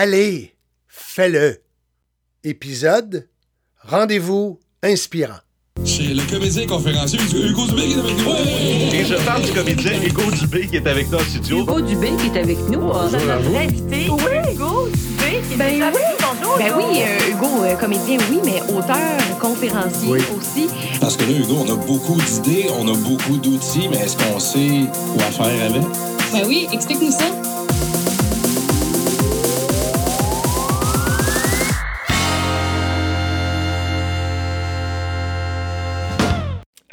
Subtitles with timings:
[0.00, 0.54] Allez,
[0.86, 1.56] fais-le.
[2.44, 3.26] Épisode
[3.82, 5.40] Rendez-vous inspirant.
[5.84, 8.94] C'est le comédien conférencier Hugo Dubé qui est avec nous.
[8.94, 11.62] Et je parle du comédien Hugo Dubé qui est avec nous en studio.
[11.62, 12.78] Hugo Dubé qui est avec nous.
[12.78, 14.06] Bonjour notre invité.
[14.08, 14.52] Oui.
[14.54, 16.00] Hugo Dubé qui est Ben avec oui.
[16.20, 16.26] nous.
[16.44, 16.58] Bonjour.
[16.58, 16.78] Ben Hugo.
[16.78, 20.20] oui, euh, Hugo, euh, comédien, oui, mais auteur, conférencier Oui.
[20.38, 20.68] aussi.
[21.00, 24.38] Parce que là, Hugo, on a beaucoup d'idées, on a beaucoup d'outils, mais est-ce qu'on
[24.38, 24.86] sait
[25.16, 25.82] quoi faire avec?
[26.32, 27.24] Ben oui, explique-nous ça.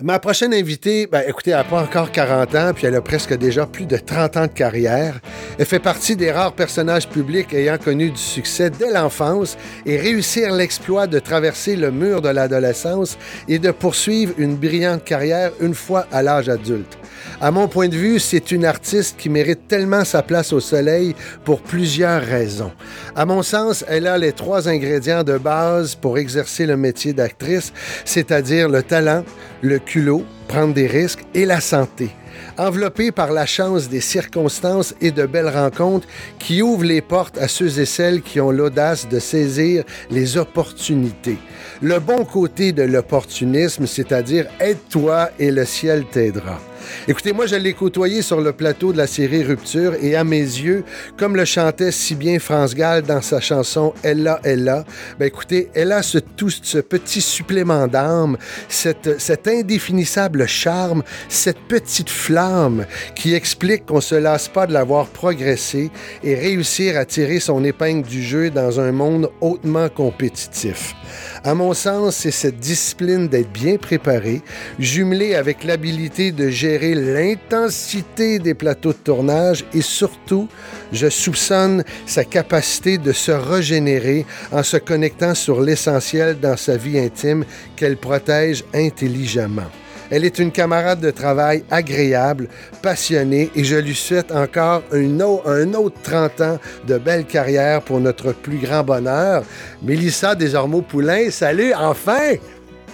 [0.06, 3.36] Ma prochaine invitée, ben, écoutez, elle n'a pas encore 40 ans, puis elle a presque
[3.36, 5.20] déjà plus de 30 ans de carrière.
[5.58, 10.54] Elle fait partie des rares personnages publics ayant connu du succès dès l'enfance et réussir
[10.54, 16.06] l'exploit de traverser le mur de l'adolescence et de poursuivre une brillante carrière une fois
[16.12, 17.00] à l'âge adulte.
[17.42, 21.16] À mon point de vue, c'est une artiste qui mérite tellement sa place au soleil
[21.44, 22.72] pour plusieurs raisons.
[23.16, 27.74] À mon sens, elle a les trois ingrédients de base pour exercer le métier d'actrice,
[28.06, 29.24] c'est-à-dire le talent,
[29.62, 32.10] le culot, prendre des risques et la santé.
[32.58, 36.08] Enveloppée par la chance des circonstances et de belles rencontres
[36.40, 41.38] qui ouvrent les portes à ceux et celles qui ont l'audace de saisir les opportunités.
[41.82, 46.60] Le bon côté de l'opportunisme, c'est-à-dire aide-toi et le ciel t'aidera.
[47.08, 50.40] Écoutez, moi, je l'ai côtoyé sur le plateau de la série Rupture et à mes
[50.40, 50.84] yeux,
[51.18, 54.86] comme le chantait si bien France Gall dans sa chanson Ella, Ella,
[55.20, 62.10] ben écoutez, elle a ce, tout ce petit supplément d'âme, cet indéfinissable charme, cette petite
[62.26, 65.92] flamme qui explique qu'on se lasse pas de l'avoir progressé
[66.24, 70.96] et réussir à tirer son épingle du jeu dans un monde hautement compétitif.
[71.44, 74.42] À mon sens, c'est cette discipline d'être bien préparé,
[74.80, 80.48] jumelée avec l'habilité de gérer l'intensité des plateaux de tournage et surtout,
[80.92, 86.98] je soupçonne sa capacité de se régénérer en se connectant sur l'essentiel dans sa vie
[86.98, 89.70] intime qu'elle protège intelligemment.
[90.12, 92.48] Elle est une camarade de travail agréable,
[92.82, 97.82] passionnée et je lui souhaite encore un, au- un autre 30 ans de belle carrière
[97.82, 99.44] pour notre plus grand bonheur.
[99.82, 102.34] Mélissa Desormeaux-Poulain, salut, enfin!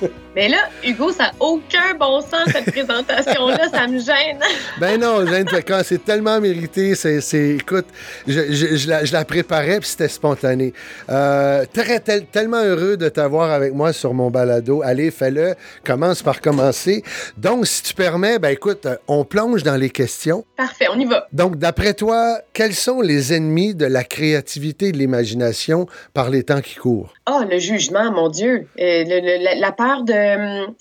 [0.34, 3.68] Mais là, Hugo, ça n'a aucun bon sens, cette présentation-là.
[3.70, 4.40] ça me gêne.
[4.80, 6.96] Ben non, Jeanne Pécan, c'est tellement mérité.
[6.96, 7.86] C'est, c'est- écoute,
[8.26, 10.74] je, je- je la, je la préparais puis c'était spontané.
[11.10, 14.82] Euh, très, tel- tellement heureux de t'avoir avec moi sur mon balado.
[14.86, 15.56] Allez, fais-le.
[15.84, 17.04] Commence par commencer.
[17.38, 20.46] Donc, si tu permets, ben écoute, euh, on plonge dans les questions.
[20.56, 21.28] Parfait, on y va.
[21.34, 26.44] Donc, d'après toi, quels sont les ennemis de la créativité et de l'imagination par les
[26.44, 27.14] temps qui courent?
[27.30, 28.68] Oh, le jugement, mon Dieu.
[28.80, 30.21] Euh, le- le- la, la peur de.
[30.22, 30.76] Hum,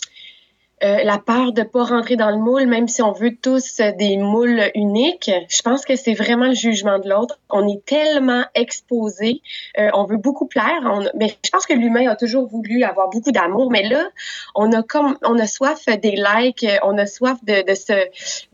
[0.82, 3.92] euh, la peur de pas rentrer dans le moule, même si on veut tous euh,
[3.92, 7.38] des moules uniques, je pense que c'est vraiment le jugement de l'autre.
[7.50, 9.42] On est tellement exposé,
[9.78, 11.02] euh, on veut beaucoup plaire.
[11.16, 14.08] Mais je pense que l'humain a toujours voulu avoir beaucoup d'amour, mais là,
[14.54, 17.92] on a comme, on a soif des likes, euh, on a soif de, se,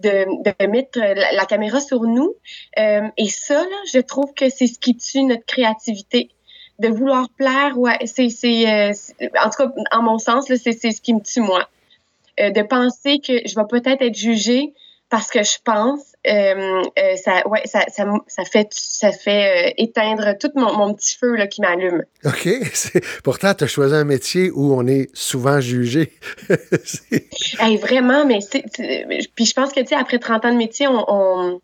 [0.00, 2.34] de, mettre la, caméra sur nous.
[2.80, 6.30] Euh, et ça, je trouve que c'est ce qui tue notre créativité
[6.78, 10.56] de vouloir plaire, ouais, c'est, c'est, euh, c'est- en tout cas, en mon sens, là,
[10.62, 11.68] c'est, c'est ce qui me tue, moi.
[12.40, 14.74] Euh, de penser que je vais peut-être être jugée
[15.08, 19.72] parce que je pense, euh, euh, ça, ouais, ça, ça, ça fait, ça fait euh,
[19.78, 22.02] éteindre tout mon, mon petit feu là, qui m'allume.
[22.24, 22.48] OK?
[22.74, 26.12] C'est- Pourtant, tu as choisi un métier où on est souvent jugé.
[27.58, 30.58] Hey, vraiment, mais c'est, c'est- puis je pense que, tu sais, après 30 ans de
[30.58, 31.60] métier, on, on,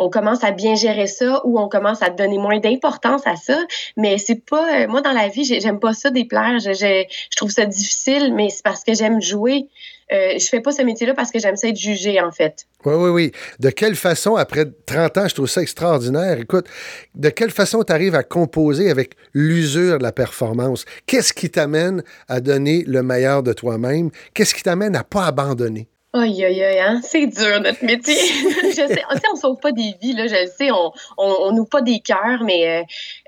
[0.00, 3.58] on commence à bien gérer ça ou on commence à donner moins d'importance à ça.
[3.96, 6.58] Mais c'est pas, euh, moi, dans la vie, j'ai- j'aime pas ça déplaire.
[6.58, 9.66] Je, je, je trouve ça difficile, mais c'est parce que j'aime jouer.
[10.12, 12.66] Euh, je fais pas ce métier-là parce que j'aime ça être jugée, en fait.
[12.84, 13.32] Oui, oui, oui.
[13.60, 16.38] De quelle façon, après 30 ans, je trouve ça extraordinaire.
[16.40, 16.66] Écoute,
[17.14, 20.84] de quelle façon tu arrives à composer avec l'usure de la performance?
[21.06, 24.10] Qu'est-ce qui t'amène à donner le meilleur de toi-même?
[24.34, 25.86] Qu'est-ce qui t'amène à pas abandonner?
[26.12, 27.00] Aïe, aïe, aïe, hein?
[27.04, 28.14] c'est dur notre métier.
[28.64, 31.36] je sais, on, sait, on sauve pas des vies, là, je le sais, on, on,
[31.42, 32.82] on ouvre pas des cœurs, mais euh,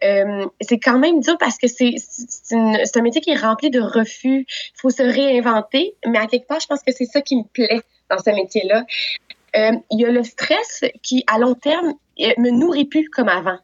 [0.04, 1.94] euh, c'est quand même dur parce que c'est
[2.50, 4.46] un métier qui est rempli de refus.
[4.48, 7.44] Il faut se réinventer, mais à quelque part, je pense que c'est ça qui me
[7.44, 8.84] plaît dans ce métier-là.
[9.56, 13.58] Euh, Il y a le stress qui, à long terme, me nourrit plus comme avant.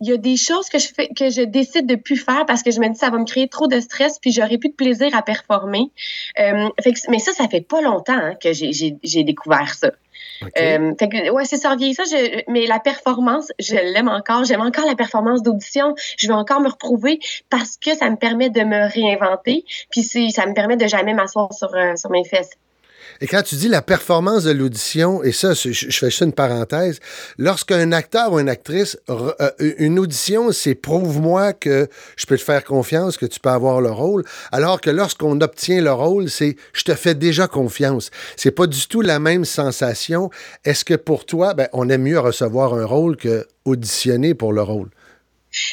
[0.00, 2.62] Il y a des choses que je fais que je décide de plus faire parce
[2.62, 4.74] que je me dis ça va me créer trop de stress puis j'aurai plus de
[4.74, 5.90] plaisir à performer.
[6.40, 9.90] Euh, fait que- mais ça, ça fait pas longtemps hein, que j'ai- découvert ça.
[10.58, 12.02] Euh, fait que, ouais, c'est ça, ça.
[12.04, 14.44] Je, mais la performance, je l'aime encore.
[14.44, 15.94] J'aime encore la performance d'audition.
[16.18, 19.64] Je veux encore me reprouver parce que ça me permet de me réinventer.
[19.90, 22.50] Puis ça me permet de jamais m'asseoir sur, euh, sur mes fesses.
[23.20, 27.00] Et quand tu dis la performance de l'audition, et ça, je, fais ça une parenthèse,
[27.38, 32.64] lorsqu'un acteur ou une actrice, euh, une audition, c'est prouve-moi que je peux te faire
[32.64, 36.84] confiance, que tu peux avoir le rôle, alors que lorsqu'on obtient le rôle, c'est je
[36.84, 38.10] te fais déjà confiance.
[38.36, 40.30] C'est pas du tout la même sensation.
[40.64, 44.62] Est-ce que pour toi, ben, on aime mieux recevoir un rôle que auditionner pour le
[44.62, 44.88] rôle?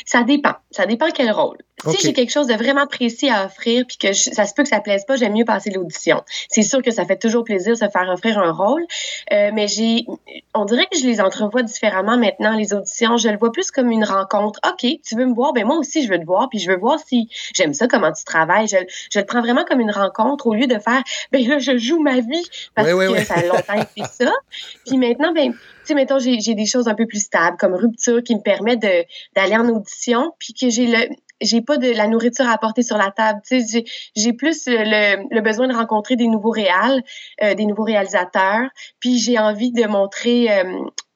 [0.05, 0.53] Ça dépend.
[0.71, 1.57] Ça dépend quel rôle.
[1.91, 4.63] Si j'ai quelque chose de vraiment précis à offrir, puis que je- ça se peut
[4.63, 6.23] que ça plaise pas, j'aime mieux passer l'audition.
[6.49, 8.85] C'est sûr que ça fait toujours plaisir de se faire offrir un rôle,
[9.31, 10.05] euh, mais j'ai,
[10.53, 13.15] on dirait que je les entrevois différemment maintenant les auditions.
[13.15, 14.59] Je le vois plus comme une rencontre.
[14.69, 16.77] Ok, tu veux me voir, ben moi aussi je veux te voir, puis je veux
[16.77, 18.67] voir si j'aime ça, comment tu travailles.
[18.67, 18.75] Je,
[19.13, 22.01] je le prends vraiment comme une rencontre au lieu de faire, ben là je joue
[22.01, 22.45] ma vie
[22.75, 24.33] parce que ça a longtemps été ça.
[24.85, 25.53] Puis maintenant, ben
[25.89, 29.55] sais, mettons, j'ai des choses un peu plus stables, comme rupture, qui me permet d'aller
[29.55, 30.97] en audition, puis que j'ai le
[31.41, 33.39] j'ai pas de la nourriture à apporter sur la table.
[33.49, 37.01] J'ai- plus le, le besoin de rencontrer des nouveaux réals,
[37.43, 38.69] euh, des nouveaux réalisateurs,
[38.99, 40.63] puis j'ai envie de montrer euh,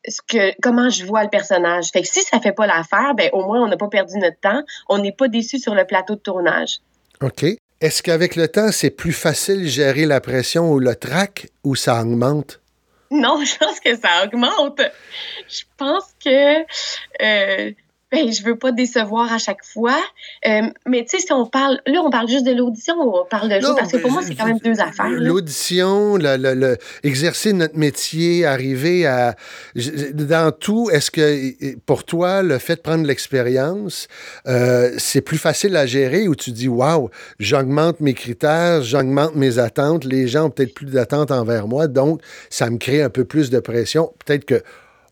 [0.08, 1.90] ce que comment je vois le personnage.
[1.92, 4.40] Fait que si ça fait pas l'affaire, ben au moins on n'a pas perdu notre
[4.40, 6.80] temps, on n'est pas déçu sur le plateau de tournage.
[7.22, 7.46] OK.
[7.82, 11.76] Est-ce qu'avec le temps, c'est plus facile de gérer la pression ou le trac ou
[11.76, 12.62] ça augmente?
[13.14, 14.82] Non, je pense que ça augmente.
[15.48, 16.62] Je pense que
[17.22, 17.72] euh,
[18.14, 19.98] ben, je veux pas décevoir à chaque fois.
[20.48, 23.26] Euh, mais tu sais, si on parle, là, on parle juste de l'audition ou on
[23.26, 25.10] parle de jeu, parce que pour mais moi, c'est quand même deux affaires.
[25.10, 29.36] L'audition, le, le- le- exercer notre métier, arriver à.
[30.14, 34.08] Dans tout, est-ce que pour toi, le fait de prendre l'expérience,
[34.48, 39.58] euh, c'est plus facile à gérer ou tu dis, waouh, j'augmente mes critères, j'augmente mes
[39.60, 43.26] attentes, les gens ont peut-être plus d'attentes envers moi, donc ça me crée un peu
[43.26, 44.14] plus de pression.
[44.26, 44.62] Peut-être que.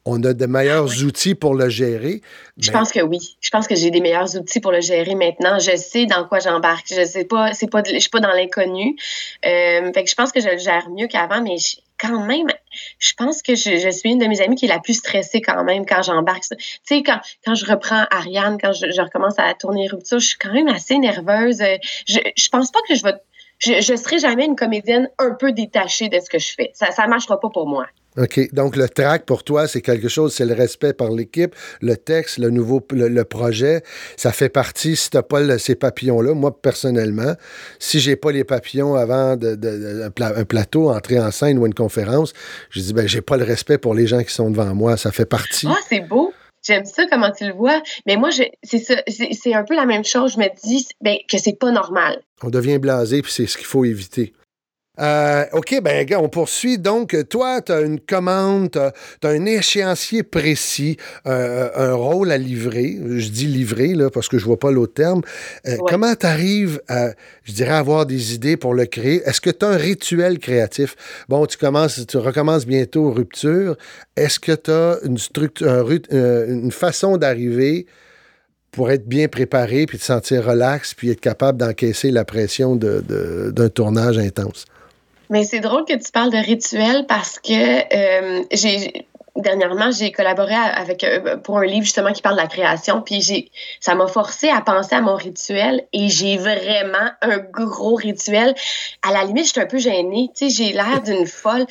[0.06, 2.22] On a de meilleurs outils pour le gérer.
[2.58, 3.38] Je mais- pense que oui.
[3.40, 5.60] Je pense que j'ai des meilleurs outils pour le gérer maintenant.
[5.60, 6.88] Je sais dans quoi j'embarque.
[6.90, 8.96] Je sais pas, c'est pas, de- je suis pas dans l'inconnu.
[9.46, 12.48] Euh, fait que je pense que je le gère mieux qu'avant, mais je- quand même,
[12.98, 15.40] je pense que je, je suis une de mes amies qui est la plus stressée
[15.40, 16.42] quand même quand j'embarque.
[16.50, 20.26] Tu sais, quand, quand je reprends Ariane, quand je, je recommence à tourner Rupture, je
[20.30, 21.62] suis quand même assez nerveuse.
[22.08, 23.14] Je, je pense pas que je vais,
[23.60, 26.72] je, je serai jamais une comédienne un peu détachée de ce que je fais.
[26.74, 27.86] Ça, ça marchera pas pour moi.
[28.18, 28.54] OK.
[28.54, 32.40] Donc, le track, pour toi, c'est quelque chose, c'est le respect par l'équipe, le texte,
[32.40, 33.84] le nouveau le, le projet.
[34.18, 37.36] Ça fait partie, si tu n'as pas le- ces papillons-là, moi, personnellement,
[37.80, 41.32] si j'ai pas les papillons avant de, de- de- un, pla- un plateau, entrer en
[41.32, 42.34] scène ou une conférence,
[42.70, 44.98] je dis, ben, j'ai pas le respect pour les gens qui sont devant moi.
[44.98, 45.68] Ça fait partie.
[45.70, 46.34] Ah, c'est beau.
[46.64, 47.82] J'aime ça, comment tu le vois.
[48.06, 50.34] Mais moi, c'est ça, c'est un peu la même chose.
[50.34, 52.22] Je me dis ben, que c'est pas normal.
[52.44, 54.34] On devient blasé, puis c'est ce qu'il faut éviter.
[55.02, 56.78] Euh, OK, ben, gars, on poursuit.
[56.78, 58.94] Donc, toi, tu as une commande, tu as,
[59.30, 62.98] un échéancier précis, euh, un rôle à livrer.
[63.18, 65.22] Je dis livrer, là, parce que je vois pas l'autre terme.
[65.68, 65.78] Euh, Ouais.
[65.90, 67.10] Comment tu arrives à,
[67.44, 69.22] je dirais, avoir des idées pour le créer?
[69.26, 70.96] Est-ce que tu as un rituel créatif?
[71.30, 73.78] Bon, tu commences, tu recommences bientôt Rupture.
[74.16, 77.88] Est-ce que tu as une, structure, un ru- une façon d'arriver
[78.72, 83.02] pour être bien préparé, puis te sentir relax, puis être capable d'encaisser la pression de-
[83.08, 84.66] de- d'un tournage intense?
[85.32, 89.08] Mais c'est drôle que tu parles de rituel parce que euh, j'ai
[89.38, 93.22] dernièrement j'ai collaboré avec euh, pour un livre justement qui parle de la création puis
[93.22, 93.50] j'ai
[93.80, 98.54] ça m'a forcé à penser à mon rituel et j'ai vraiment un gros rituel.
[99.08, 100.30] À la limite je suis un peu gênée.
[100.36, 101.66] Tu sais j'ai l'air d'une folle.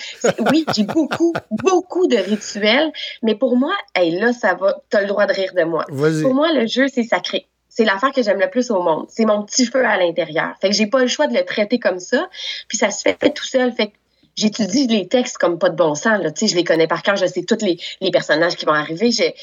[0.50, 2.90] Oui j'ai beaucoup beaucoup de rituels
[3.22, 5.84] mais pour moi hey, là ça va t'as le droit de rire de moi.
[6.22, 7.46] Pour moi, le jeu, c'est sacré.
[7.80, 9.06] C'est l'affaire que j'aime le plus au monde.
[9.08, 10.54] C'est mon petit feu à l'intérieur.
[10.60, 12.28] Fait que j'ai pas le choix de le traiter comme ça.
[12.68, 13.72] Puis ça se fait tout seul.
[13.72, 13.92] Fait que
[14.36, 16.22] j'étudie les textes comme pas de bon sens.
[16.22, 16.30] Là.
[16.30, 17.16] Tu sais, je les connais par cœur.
[17.16, 19.10] Je sais tous les, les personnages qui vont arriver.
[19.12, 19.34] C'est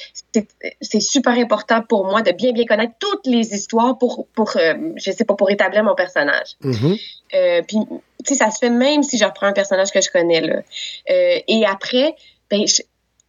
[0.81, 4.75] c'est super important pour moi de bien, bien connaître toutes les histoires pour, pour euh,
[4.97, 6.57] je sais pas, pour établir mon personnage.
[6.61, 6.95] Mhm.
[7.33, 7.77] Euh, puis,
[8.23, 10.61] tu sais, ça se fait même si je reprends un personnage que je connais, là.
[11.09, 12.13] Euh, et après,
[12.51, 12.83] ben, je-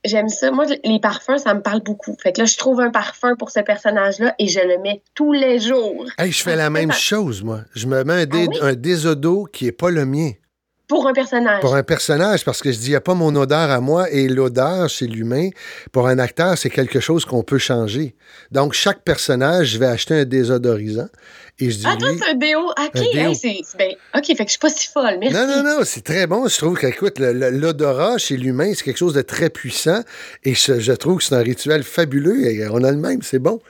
[0.04, 0.50] j'aime ça.
[0.50, 2.16] Moi, les parfums, ça me parle beaucoup.
[2.22, 5.32] Fait que là, je trouve un parfum pour ce personnage-là et je le mets tous
[5.32, 6.04] les jours.
[6.18, 7.60] Hey, je fais la même chose, moi.
[7.74, 8.58] Je me mets un, dé- Ah oui?
[8.62, 10.30] un désodo qui est pas le mien.
[10.88, 11.60] Pour un personnage.
[11.60, 14.10] Pour un personnage, parce que je dis, il n'y a pas mon odeur à moi,
[14.10, 15.50] et l'odeur chez l'humain,
[15.92, 18.14] pour un acteur, c'est quelque chose qu'on peut changer.
[18.50, 21.08] Donc, chaque personnage, je vais acheter un désodorisant,
[21.58, 22.60] et je dis, Ah, toi, c'est un déo.
[22.70, 25.18] OK, Un hey, c'est, ben, OK, fait que je suis pas si folle.
[25.20, 25.34] Merci.
[25.36, 26.48] Non, non, non, c'est très bon.
[26.48, 30.00] Je trouve que, écoute, le- le- l'odorat chez l'humain, c'est quelque chose de très puissant,
[30.44, 33.38] et je, je trouve que c'est un rituel fabuleux, et on a le même, c'est
[33.40, 33.60] bon.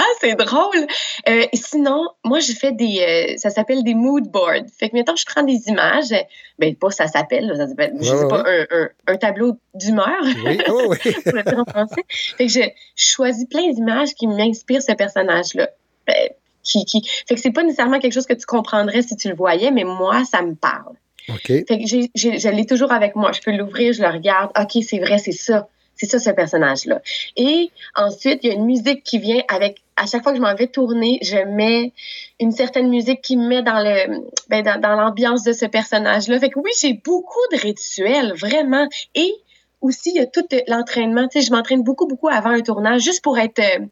[0.00, 0.86] Ah, c'est drôle.
[1.28, 3.00] Euh, sinon, moi, je fais des.
[3.34, 4.66] euh, ça s'appelle des mood boards.
[4.78, 6.14] Fait que, mettons, je prends des images.
[6.60, 10.22] Ben, pas ça s'appelle, ça s'appelle, je Ouais, sais pas, un, un, un tableau d'humeur.
[10.44, 11.12] Oui, oh, oui.
[11.24, 12.04] pour le dire en français.
[12.08, 15.68] Fait que je, je choisis plein d'images qui m'inspirent ce personnage-là.
[16.06, 16.28] Ben,
[16.62, 17.02] qui, qui...
[17.26, 19.84] Fait que c'est pas nécessairement quelque chose que tu comprendrais si tu le voyais, mais
[19.84, 20.94] moi, ça me parle.
[21.30, 21.46] OK.
[21.46, 23.32] Fait que j'ai- j'ai- je l'ai toujours avec moi.
[23.32, 24.50] Je peux l'ouvrir, je le regarde.
[24.58, 25.68] OK, c'est vrai, c'est ça.
[25.98, 27.02] C'est ça, ce personnage-là.
[27.36, 29.82] Et ensuite, il y a une musique qui vient avec.
[29.96, 31.92] À chaque fois que je m'en vais tourner, je mets
[32.38, 36.38] une certaine musique qui me met dans le, ben, dans, dans l'ambiance de ce personnage-là.
[36.38, 38.86] Fait que oui, j'ai beaucoup de rituels, vraiment.
[39.16, 39.32] Et
[39.80, 41.26] aussi, il y a tout l'entraînement.
[41.26, 43.58] Tu sais, je m'entraîne beaucoup, beaucoup avant un tournage, juste pour être.
[43.58, 43.84] euh,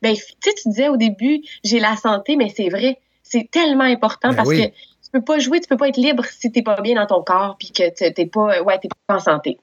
[0.00, 2.98] ben, tu sais, tu disais au début, j'ai la santé, mais c'est vrai.
[3.24, 4.68] C'est tellement important Ben parce oui.
[4.68, 4.74] que
[5.08, 7.22] tu peux pas jouer, tu peux pas être libre si t'es pas bien dans ton
[7.22, 9.58] corps puis que t'es pas, ouais, t'es pas en santé.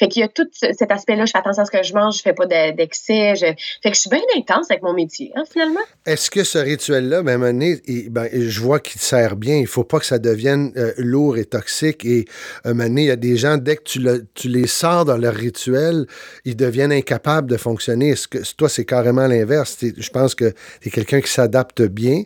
[0.00, 1.24] Fait qu'il y a tout ce- cet aspect-là.
[1.24, 3.36] Je fais attention à ce que je mange, je fais pas de- d'excès.
[3.36, 3.46] Je...
[3.82, 5.80] Fait que je suis bien intense avec mon métier, hein, finalement.
[6.04, 9.56] Est-ce que ce rituel-là, même année, ben, je vois qu'il sert bien.
[9.56, 12.04] Il faut pas que ça devienne euh, lourd et toxique.
[12.04, 12.24] Et
[12.64, 15.16] moment donné, il y a des gens, dès que tu, le- tu les sors dans
[15.16, 16.06] leur rituel,
[16.44, 18.10] ils deviennent incapables de fonctionner.
[18.10, 19.78] Est-ce que toi, c'est carrément l'inverse?
[19.80, 22.22] Je pense que tu es quelqu'un qui s'adapte bien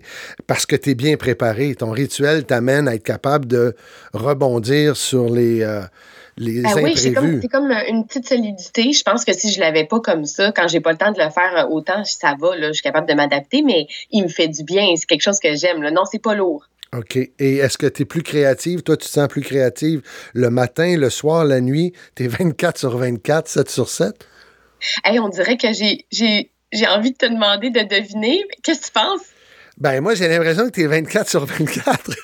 [0.46, 1.74] parce que tu es bien préparé.
[1.74, 3.74] Ton rituel à être capable de
[4.12, 5.82] rebondir sur les, euh,
[6.36, 7.40] les Ah oui, c'est comme, imprévus.
[7.42, 8.92] c'est comme euh, une petite solidité.
[8.92, 11.18] Je pense que si je l'avais pas comme ça, quand j'ai pas le temps de
[11.22, 14.28] le faire euh, autant, ça va, là, je suis capable de m'adapter, mais il me
[14.28, 14.86] fait du bien.
[14.96, 15.82] C'est quelque chose que j'aime.
[15.82, 15.90] là.
[15.90, 16.66] Non, c'est pas lourd.
[16.96, 17.16] OK.
[17.16, 18.82] Et est-ce que tu es plus créative?
[18.82, 20.02] Toi, tu te sens plus créative
[20.34, 21.92] le matin, le soir, la nuit?
[22.16, 24.26] Tu es 24 sur 24, 7 sur 7?
[25.04, 28.42] Hey, on dirait que j'ai, j'ai, j'ai envie de te demander de deviner.
[28.62, 29.22] Qu'est-ce que tu penses?
[29.78, 32.10] Ben, moi, j'ai l'impression que tu es 24 sur 24.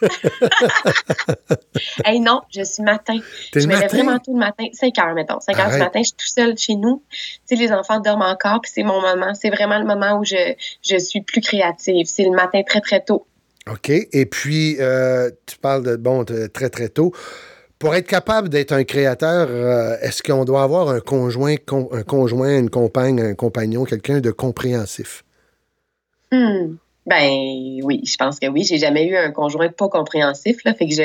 [2.05, 3.19] Hey, non, je suis matin.
[3.55, 5.41] Je me lève vraiment tôt le matin, 5 heures, mettons.
[5.41, 7.03] 5 heures du matin, je suis tout seule chez nous.
[7.11, 9.35] Tu sais, les enfants dorment encore, puis c'est mon moment.
[9.35, 12.07] C'est vraiment le moment où je, je suis plus créative.
[12.07, 13.27] C'est le matin très, très tôt.
[13.71, 13.91] OK.
[13.91, 17.13] Et puis, euh, tu parles de, bon, de très, très tôt.
[17.79, 22.03] Pour être capable d'être un créateur, euh, est-ce qu'on doit avoir un conjoint, con- un
[22.03, 25.25] conjoint, une compagne, un compagnon, quelqu'un de compréhensif?
[26.33, 26.77] Hmm.
[27.09, 28.65] Ben oui, je pense que oui.
[28.65, 30.75] J'ai jamais eu un conjoint pas compréhensif, là.
[30.75, 31.03] Fait que je,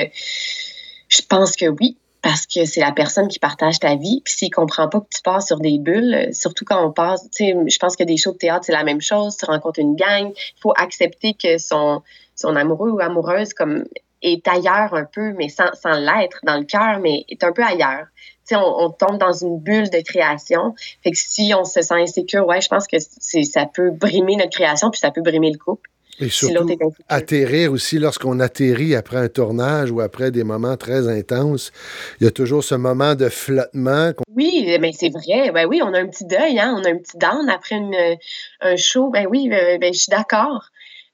[1.07, 1.97] je pense que oui.
[2.21, 4.21] Parce que c'est la personne qui partage ta vie.
[4.23, 7.45] Puis s'il comprend pas que tu passes sur des bulles, surtout quand on passe, tu
[7.45, 9.35] sais, je pense que des shows de théâtre, c'est la même chose.
[9.35, 10.31] Tu rencontres une gang.
[10.35, 12.01] Il faut accepter que son,
[12.35, 13.83] son amoureux ou amoureuse, comme,
[14.21, 17.63] est ailleurs un peu, mais sans, sans l'être dans le cœur, mais est un peu
[17.63, 18.07] ailleurs.
[18.47, 20.75] Tu sais, on, on tombe dans une bulle de création.
[21.03, 24.51] Fait que si on se sent insécure, ouais, je pense que ça peut brimer notre
[24.51, 25.89] création, puis ça peut brimer le couple.
[26.19, 26.67] Et surtout,
[27.09, 31.71] atterrir aussi lorsqu'on atterrit après un tournage ou après des moments très intenses.
[32.19, 34.11] Il y a toujours ce moment de flottement.
[34.35, 35.51] Oui, mais c'est vrai.
[35.51, 36.75] Ben oui, on a un petit deuil, hein?
[36.77, 38.17] On a un petit down après une,
[38.61, 39.09] un show.
[39.09, 40.65] Ben oui, euh, ben, je suis d'accord.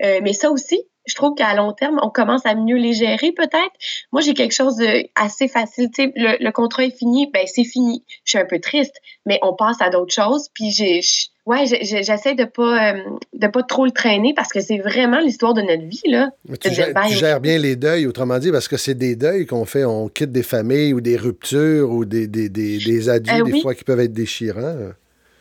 [0.02, 3.32] Euh, mais ça aussi, je trouve qu'à long terme, on commence à mieux les gérer
[3.32, 3.74] peut-être.
[4.12, 5.90] Moi, j'ai quelque chose de assez facile.
[5.94, 8.04] Tu sais, le, le contrat est fini, ben c'est fini.
[8.24, 10.50] Je suis un peu triste, mais on passe à d'autres choses.
[10.54, 11.02] Puis j'ai,
[11.50, 13.04] ouais, j'essaie de pas euh,
[13.34, 16.30] de pas trop le traîner parce que c'est vraiment l'histoire de notre vie là.
[16.62, 19.16] Tu, de gères, bye tu gères bien les deuils, autrement dit, parce que c'est des
[19.16, 19.84] deuils qu'on fait.
[19.84, 23.52] On quitte des familles ou des ruptures ou des, des, des, des adieux, Euh, des
[23.54, 23.62] oui.
[23.62, 24.76] fois, qui peuvent être déchirants.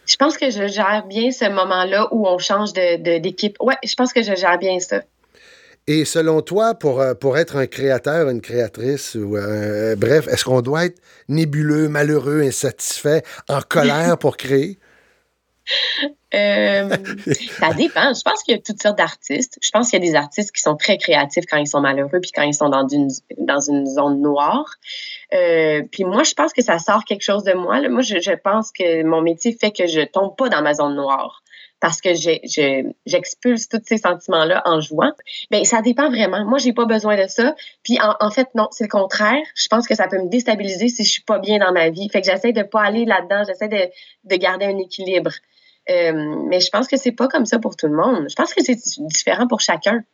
[0.07, 3.57] Je pense que je gère bien ce moment-là où on change de, de- d'équipe.
[3.61, 5.03] Ouais, je pense que je gère bien ça.
[5.87, 10.45] Et selon toi, pour, euh, pour être un créateur, une créatrice, ou euh, bref, est-ce
[10.45, 10.99] qu'on doit être
[11.29, 14.79] nébuleux, malheureux, insatisfait, en colère pour créer?
[16.34, 16.90] Euh,
[17.58, 18.12] ça dépend.
[18.12, 19.58] Je pense qu'il y a toutes sortes d'artistes.
[19.62, 22.20] Je pense qu'il y a des artistes qui sont très créatifs quand ils sont malheureux
[22.20, 23.08] puis quand ils sont dans une,
[23.38, 24.66] dans une zone noire.
[25.32, 27.80] Euh, puis moi, je pense que ça sort quelque chose de moi.
[27.80, 27.88] là.
[27.88, 30.96] Moi, je, je pense que mon métier fait que je tombe pas dans ma zone
[30.96, 31.42] noire
[31.80, 35.12] parce que je- j'expulse tous ces sentiments-là en jouant.
[35.50, 36.44] Ben, ça dépend vraiment.
[36.44, 37.54] Moi, j'ai pas besoin de ça.
[37.84, 39.42] Puis en, en fait, non, c'est le contraire.
[39.54, 42.06] Je pense que ça peut me déstabiliser si je suis pas bien dans ma vie.
[42.10, 43.44] Fait que j'essaie de pas aller là-dedans.
[43.46, 43.88] J'essaie de,
[44.25, 45.30] de garder un équilibre.
[45.90, 48.26] Euh, mais je pense que c'est pas comme ça pour tout le monde.
[48.28, 50.04] Je pense que c'est différent pour chacun.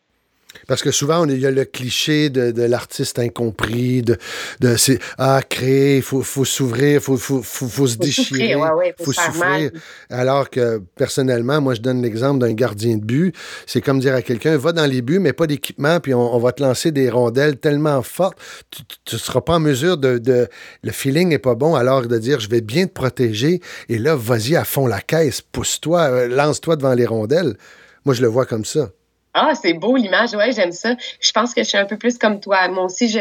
[0.66, 4.16] Parce que souvent, il y a le cliché de, de l'artiste incompris, de,
[4.60, 8.54] de c'est ah, créer, il faut, faut s'ouvrir, il faut, faut, faut, se Faut déchirer,
[8.54, 9.40] ouais, ouais, faut souffrir.
[9.40, 9.72] mal.
[10.10, 13.34] Alors que personnellement, moi, je donne l'exemple d'un gardien de but.
[13.66, 16.38] C'est comme dire à quelqu'un, va dans les buts, mais pas d'équipement, puis on, on
[16.38, 18.38] va te lancer des rondelles tellement fortes,
[19.04, 20.48] tu ne seras pas en mesure de, de...
[20.82, 24.16] Le feeling n'est pas bon, alors de dire, je vais bien te protéger, et là,
[24.16, 27.56] vas-y à fond la caisse, pousse-toi, euh, lance-toi devant les rondelles.
[28.04, 28.90] Moi, je le vois comme ça.
[29.34, 30.32] Ah, c'est beau l'image.
[30.34, 30.94] Ouais, j'aime ça.
[31.20, 32.68] Je pense que je suis un peu plus comme toi.
[32.68, 33.18] Moi aussi, je,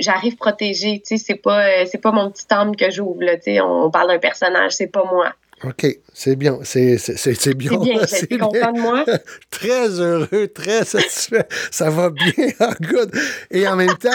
[0.00, 1.02] j'arrive protégée.
[1.06, 3.22] Tu sais, c'est pas, euh, c'est pas mon petit âme que j'ouvre.
[3.22, 3.36] Là.
[3.36, 5.32] Tu sais, on, on parle d'un personnage, c'est pas moi.
[5.64, 6.58] OK, c'est bien.
[6.64, 7.70] C'est c'est- c'est- c'est bien.
[7.70, 8.00] C'est bien.
[8.08, 8.46] C'est J'étais bien.
[8.46, 9.04] content de moi.
[9.50, 11.46] Très heureux, très satisfait.
[11.70, 12.32] Ça va bien.
[12.58, 13.14] Ah, good.
[13.50, 14.10] Et en même temps,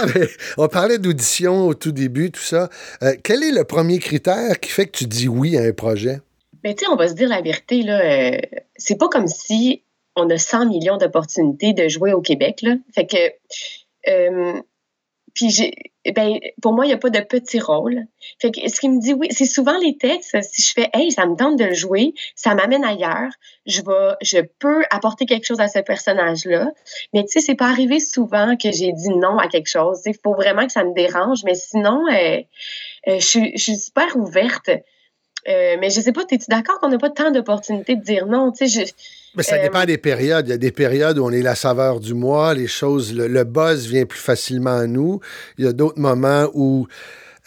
[0.57, 2.69] on parlait d'audition au tout début, tout ça.
[3.03, 6.19] Euh, quel est le premier critère qui fait que tu dis oui à un projet?
[6.65, 8.01] Mais tu sais, on va se dire la vérité, là.
[8.01, 8.37] euh,
[8.75, 9.83] c'est pas comme si
[10.17, 12.75] on a 100 millions d'opportunités de jouer au Québec, là.
[12.93, 13.17] Fait que,
[14.09, 14.61] euh,
[16.15, 18.05] ben, pour moi, il n'y a pas de petit rôle.
[18.41, 21.11] Fait que ce qui me dit oui, c'est souvent les textes, si je fais, hey,
[21.11, 23.31] ça me tente de le jouer, ça m'amène ailleurs,
[23.65, 26.71] je vais, je peux apporter quelque chose à ce personnage-là.
[27.13, 30.01] Mais tu sais, c'est pas arrivé souvent que j'ai dit non à quelque chose.
[30.05, 32.41] Il faut vraiment que ça me dérange, mais sinon, euh,
[33.07, 34.71] euh, je, suis, super ouverte.
[35.45, 38.51] Mais je sais pas, es-tu d'accord qu'on n'a pas tant d'opportunités de dire non?
[38.51, 38.85] Tu sais,
[39.35, 40.47] mais ça dépend des périodes.
[40.47, 43.43] Il y a des périodes où on est la saveur du mois, les choses, le,
[43.43, 45.19] buzz vient plus facilement à nous.
[45.57, 46.87] Il y a d'autres moments où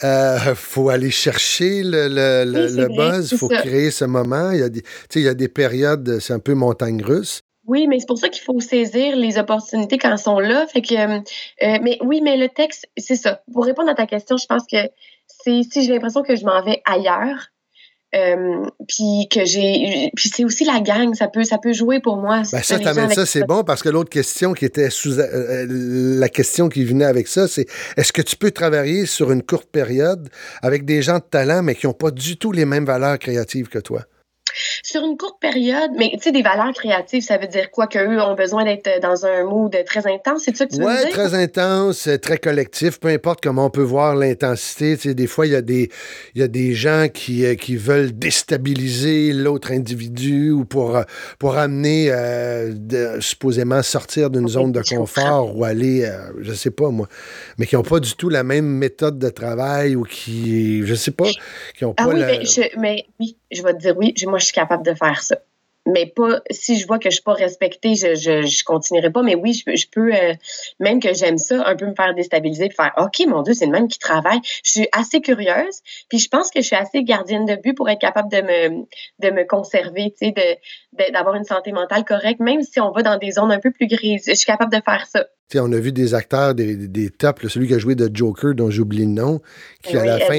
[0.02, 4.50] il euh, faut aller chercher le, le, buzz, il faut créer ce moment.
[4.52, 4.82] Il y, a des,
[5.14, 7.42] il y a des périodes, c'est un peu montagne russe.
[7.66, 10.66] Oui, mais c'est pour ça qu'il faut saisir les opportunités quand elles sont là.
[10.66, 11.20] Fait que, euh,
[11.62, 13.42] euh, mais oui, mais le texte, c'est ça.
[13.52, 14.78] Pour répondre à ta question, je pense que
[15.26, 17.48] c'est si j'ai l'impression que je m'en vais ailleurs,
[18.14, 22.16] euh, puis que j'ai puis c'est aussi la gang ça peut ça peut jouer pour
[22.16, 22.42] moi.
[22.50, 25.66] Ben ça t'amène ça c'est bon parce que l'autre question qui était sous euh, euh,
[26.18, 29.68] la question qui venait avec ça c'est est-ce que tu peux travailler sur une courte
[29.70, 30.28] période
[30.60, 33.68] avec des gens de talent mais qui n'ont pas du tout les mêmes valeurs créatives
[33.68, 34.02] que toi?
[34.82, 37.86] Sur une courte période, mais tu sais, des valeurs créatives, ça veut dire quoi?
[37.86, 41.04] Qu'eux ont besoin d'être dans un mood très intense, c'est ça que tu veux dire?
[41.04, 44.96] Oui, très intense, très collectif, peu importe comment on peut voir l'intensité.
[44.96, 45.90] Tu sais, des fois, il y, a des,
[46.34, 51.02] y a des gens qui, euh, qui veulent déstabiliser l'autre individu ou pour, euh,
[51.38, 57.08] pour amener, euh, supposément, sortir d'une zone de confort ou aller, je sais pas moi,
[57.58, 61.10] mais qui n'ont pas du tout la même méthode de travail ou qui, je sais
[61.10, 61.28] pas,
[61.76, 62.26] qui n'ont ah pas oui, la...
[62.26, 65.22] mais, je, mais oui, je vais te dire oui, moi, je suis capable de faire
[65.22, 65.36] ça.
[65.86, 69.22] Mais pas si je vois que je suis pas respectée, je, je, continuerai pas.
[69.22, 70.34] Mais oui, je, peux, euh,
[70.78, 73.64] même que j'aime ça, un peu me faire déstabiliser et faire OK, mon Dieu, c'est
[73.64, 74.40] le même qui travaille.
[74.62, 77.88] Je suis assez curieuse, puis je pense que je suis assez gardienne de but pour
[77.88, 78.84] être capable de me,
[79.20, 80.14] de me conserver,
[81.12, 83.86] d'avoir une santé mentale correcte, même si on va dans des zones un peu plus
[83.86, 84.24] grises.
[84.28, 85.26] Je suis capable de faire ça
[85.58, 88.70] on a vu des acteurs, des, des tops, celui qui a joué de Joker, dont
[88.70, 89.40] j'oublie le nom,
[89.82, 90.38] qui à la fin,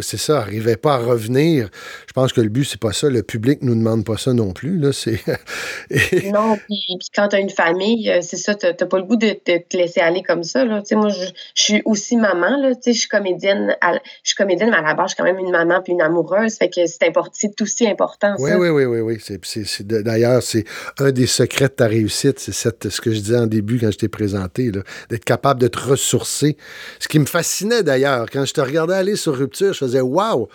[0.00, 1.68] c'est ça, n'arrivait pas à revenir.
[2.06, 3.08] Je pense que le but, c'est pas ça.
[3.08, 4.78] Le public nous demande pas ça non plus.
[4.78, 4.90] Là,
[6.32, 9.16] non, puis, quand tu as une famille, euh, c'est ça, tu n'as pas le goût
[9.16, 10.64] de, te laisser aller comme ça.
[10.64, 10.82] Là.
[10.92, 12.56] Moi, je, suis aussi maman.
[12.60, 13.76] Là, je suis comédienne.
[13.82, 16.02] je suis comédienne, mais à la base, je suis quand même une maman puis une
[16.02, 16.56] amoureuse.
[16.56, 18.34] Fait que c'est, c'est aussi important.
[18.38, 19.18] Oui, oui, oui, oui, oui.
[19.42, 20.64] C'est, d'ailleurs, c'est
[20.98, 22.38] un des secrets de ta réussite.
[22.38, 25.78] C'est ce que je disais en début quand je t'ai présenté d'être capable de te
[25.78, 26.56] ressourcer.
[26.98, 30.48] Ce qui me fascinait d'ailleurs, quand je te regardais aller sur Rupture, je faisais Waouh!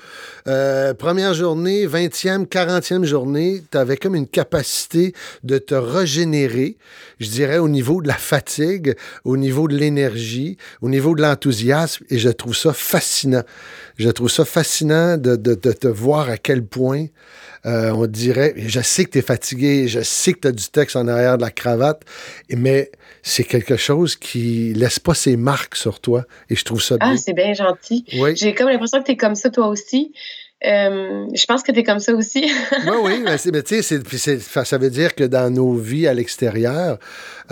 [0.98, 6.78] première journée, 20e, 40e journée, tu avais comme une capacité de te régénérer,
[7.20, 12.06] je dirais, au niveau de la fatigue, au niveau de l'énergie, au niveau de l'enthousiasme,
[12.10, 13.44] et je trouve ça fascinant.
[13.98, 17.08] Je trouve ça fascinant de, de te voir à quel point
[17.66, 20.66] euh, on dirait, je sais que tu es fatigué, je sais que tu as du
[20.66, 22.02] texte en arrière de la cravate,
[22.50, 26.26] mais c'est quelque chose qui laisse pas ses marques sur toi.
[26.50, 27.16] Et je trouve ça ah, bien.
[27.16, 28.06] Ah, c'est bien gentil.
[28.36, 30.14] J'ai comme l'impression que tu es comme ça toi aussi.
[30.66, 32.50] Euh, je pense que tu es comme ça aussi.
[32.88, 37.00] oui, oui, mais, tu sais, ça veut dire que dans nos vies à l'extérieur,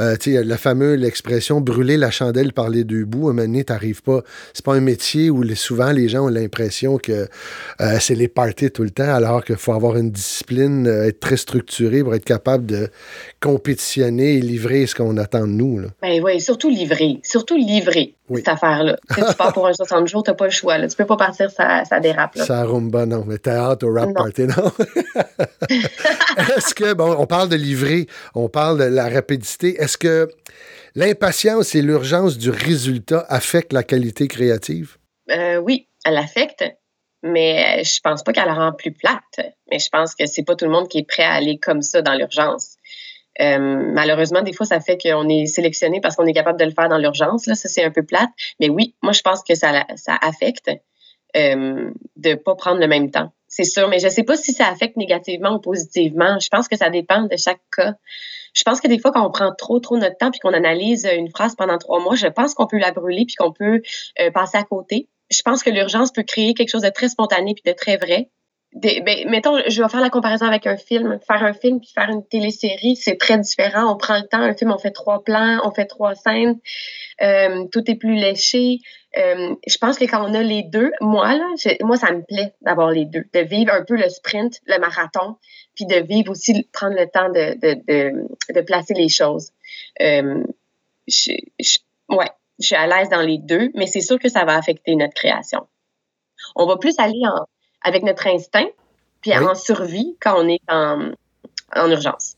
[0.02, 3.34] euh, tu sais, la fameuse expression brûler la chandelle par les deux bouts, à un
[3.34, 4.22] moment donné, t'arrives pas.
[4.54, 7.28] C'est pas un métier où souvent les gens ont l'impression que
[7.82, 11.38] euh, c'est les parties tout le temps, alors qu'il faut avoir une discipline, être très
[11.38, 12.90] structuré pour être capable de
[13.40, 15.80] compétitionner et livrer ce qu'on attend de nous.
[15.80, 15.88] Là.
[16.02, 17.20] Ben oui, surtout livrer.
[17.24, 18.98] Surtout livrer cette affaire-là.
[19.14, 20.78] si tu pars pour un 60 jours, tu n'as pas le choix.
[20.78, 20.88] Là.
[20.88, 22.36] Tu peux pas partir, ça, ça dérape.
[22.36, 22.46] Là.
[22.46, 23.24] Ça rumba, non.
[23.28, 24.72] Mais t'as hâte au rap party, non?
[26.58, 29.82] Est-ce que, bon, on parle de livrer, on parle de la rapidité.
[29.92, 30.30] Est-ce que
[30.96, 34.96] l'impatience et l'urgence du résultat affectent la qualité créative?
[35.30, 36.64] Euh, oui, elle affecte.
[37.24, 39.54] Mais je pense pas qu'elle la rend plus plate.
[39.70, 41.82] Mais je pense que c'est pas tout le monde qui est prêt à aller comme
[41.82, 42.78] ça dans l'urgence.
[43.42, 46.72] Euh, malheureusement, des fois, ça fait qu'on est sélectionné parce qu'on est capable de le
[46.72, 47.46] faire dans l'urgence.
[47.46, 48.30] Là, ça, c'est un peu plate.
[48.62, 50.72] Mais oui, moi, je pense que ça, ça affecte
[51.36, 53.32] euh, de pas prendre le même temps.
[53.48, 56.40] C'est sûr, mais je sais pas si ça affecte négativement ou positivement.
[56.40, 57.94] Je pense que ça dépend de chaque cas.
[58.54, 61.08] Je pense que des fois, quand on prend trop, trop notre temps puis qu'on analyse
[61.14, 63.82] une phrase pendant trois mois, je pense qu'on peut la brûler puis qu'on peut
[64.20, 65.10] euh, passer à côté.
[65.30, 68.30] Je pense que l'urgence peut créer quelque chose de très spontané puis de très vrai
[68.74, 71.20] ben, mettons, je vais faire la comparaison avec un film.
[71.28, 73.92] Faire un film puis faire une télésérie, c'est très différent.
[73.92, 74.40] On prend le temps.
[74.40, 76.58] Un film, on fait trois plans, on fait trois scènes.
[77.22, 78.80] Euh, tout est plus léché.
[79.18, 81.46] Euh, je pense que quand on a les deux, moi, là,
[81.82, 83.26] moi, ça me plaît d'avoir les deux.
[83.34, 85.38] De vivre un peu le sprint, le marathon,
[85.76, 89.52] puis de vivre aussi, prendre le temps de, de, de, de placer les choses.
[90.02, 90.44] Euh,
[91.08, 94.46] je, je, ouais, je suis à l'aise dans les deux, mais c'est sûr que ça
[94.46, 95.68] va affecter notre création.
[96.56, 97.46] On va plus aller en
[97.82, 98.68] avec notre instinct,
[99.22, 101.12] puis en survie quand on est en,
[101.90, 102.36] urgence.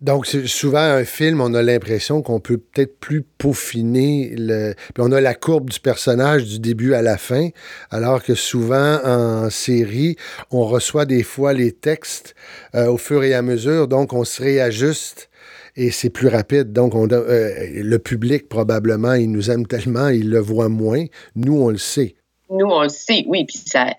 [0.00, 4.72] Donc, souvent, un film, on a l'impression qu'on peut peut-être plus peaufiner le.
[4.94, 7.50] Puis on a la courbe du personnage du début à la fin,
[7.90, 10.16] alors que souvent, en série,
[10.50, 12.34] on reçoit des fois les textes
[12.74, 15.28] euh, au fur et à mesure, donc on se réajuste
[15.76, 16.72] et c'est plus rapide.
[16.72, 21.04] Donc, on, euh, le public, probablement, il nous aime tellement, il le voit moins.
[21.36, 22.14] Nous, on le sait.
[22.48, 23.44] Nous, on le sait, oui.
[23.44, 23.94] Puis ça,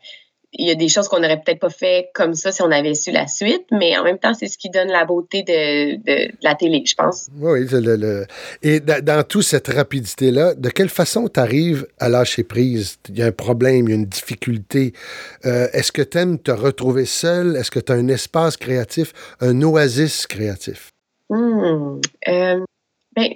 [0.53, 2.93] il y a des choses qu'on n'aurait peut-être pas fait comme ça si on avait
[2.93, 6.31] su la suite, mais en même temps, c'est ce qui donne la beauté de, de,
[6.41, 7.27] la télé, je pense.
[7.39, 8.25] Oui, le, le...
[8.61, 12.97] et dans toute cette rapidité-là, de quelle façon tu arrives à lâcher prise?
[13.09, 14.93] Il y a un problème, il y a une difficulté.
[15.45, 17.55] Euh, Est-ce que tu aimes te retrouver seul?
[17.55, 20.91] Est-ce que tu as un espace créatif, un oasis créatif?
[21.29, 22.01] Mmh.
[22.27, 22.59] Euh,
[23.15, 23.29] ben,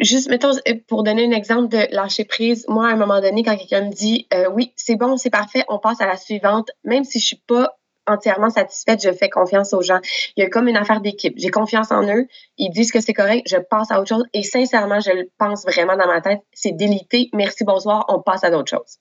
[0.00, 3.42] juste, mettons, euh, pour donner un exemple de lâcher prise, moi, à un moment donné,
[3.42, 7.04] quand quelqu'un me dit oui, c'est bon, c'est parfait, on passe à la suivante, même
[7.04, 10.00] si je suis pas entièrement satisfaite, je fais confiance aux gens.
[10.36, 11.34] Il y a comme une affaire d'équipe.
[11.36, 12.26] J'ai confiance en eux.
[12.58, 14.24] Ils disent que c'est correct, je passe à autre chose.
[14.34, 16.40] Et sincèrement, je le pense vraiment dans ma tête.
[16.52, 17.30] C'est délité.
[17.32, 18.98] Merci, bonsoir, on passe à d'autres choses.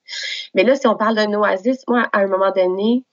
[0.54, 3.04] Mais là, si on parle d'un oasis, moi, à un moment donné,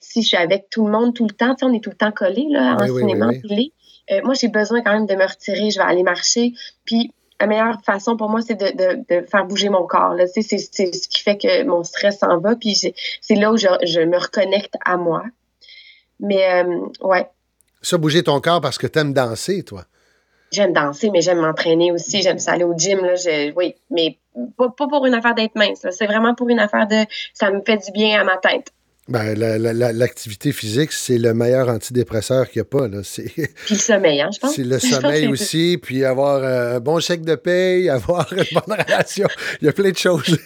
[0.00, 1.90] si je suis avec tout le monde tout le temps, tu sais, on est tout
[1.90, 3.72] le temps collés là, en cinéma, oui,
[4.10, 5.70] euh, moi, j'ai besoin quand même de me retirer.
[5.70, 6.52] Je vais aller marcher.
[6.84, 10.14] Puis, la meilleure façon pour moi, c'est de, de, de, faire bouger mon corps.
[10.32, 12.56] C'est, c'est, ce qui fait que mon stress s'en va.
[12.56, 12.74] Puis,
[13.20, 15.24] c'est là où je, je, me reconnecte à moi.
[16.20, 17.28] Mais, euh, ouais.
[17.82, 19.84] Ça, bouger ton corps parce que tu aimes danser, toi?
[20.52, 22.22] J'aime danser, mais j'aime m'entraîner aussi.
[22.22, 23.00] J'aime ça aller au gym.
[23.00, 23.14] Là,
[23.56, 24.18] oui, mais
[24.56, 25.84] pas, pas pour une affaire d'être mince.
[25.90, 28.72] C'est vraiment pour une affaire de ça me fait du bien à ma tête.
[29.08, 32.88] Ben, l'activité physique, c'est le meilleur antidépresseur qu'il n'y a pas.
[32.88, 33.02] Là.
[33.04, 34.52] Puis le sommeil, hein, je pense.
[34.56, 39.28] C'est le sommeil aussi, puis avoir un bon chèque de paye, avoir une bonne relation.
[39.60, 40.36] Il y a plein de choses.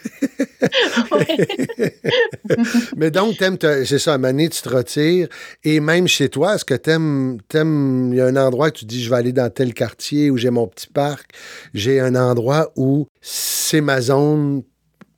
[2.99, 5.29] Mais donc, t'aimes, c'est ça, à un tu te retires.
[5.65, 8.85] Et même chez toi, est-ce que t'aimes, t'aimes, il y a un endroit que tu
[8.85, 11.31] dis, je vais aller dans tel quartier où j'ai mon petit parc.
[11.73, 14.65] J'ai un endroit où c'est ma zone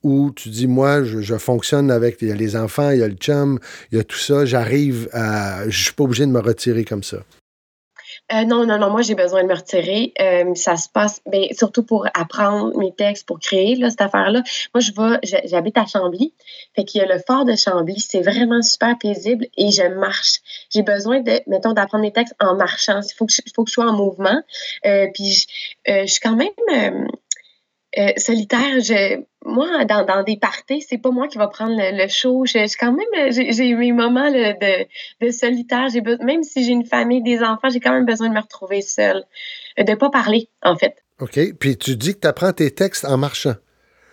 [0.02, 3.58] où tu dis, moi, je, fonctionne avec, les enfants, il y a le chum,
[3.90, 7.02] il y a tout ça, j'arrive à, je suis pas obligé de me retirer comme
[7.02, 7.18] ça.
[8.32, 10.12] Euh, non, non, non, moi j'ai besoin de me retirer.
[10.20, 14.42] Euh, ça se passe, bien, surtout pour apprendre mes textes, pour créer là, cette affaire-là.
[14.74, 16.32] Moi, je vais, j'habite à Chambly.
[16.74, 20.38] Fait qu'il y a le fort de Chambly, c'est vraiment super paisible et je marche.
[20.70, 23.00] J'ai besoin de, mettons, d'apprendre mes textes en marchant.
[23.02, 24.42] Il faut que je, sois en mouvement.
[24.86, 25.46] Euh, puis
[25.86, 27.08] je, suis quand même
[27.98, 32.09] euh, solitaire, je, moi, dans, dans des parties, c'est pas moi qui va prendre le,
[32.09, 32.46] show.
[32.46, 34.87] Je, quand même, j'ai mes moments de,
[35.20, 35.88] de solitaire.
[35.92, 38.81] J'ai même si j'ai une famille, des enfants, j'ai quand même besoin de me retrouver
[38.81, 39.24] seule,
[39.78, 40.96] euh, de pas parler, en fait.
[41.20, 41.38] OK.
[41.59, 43.55] Puis tu dis que tu apprends tes textes en marchant.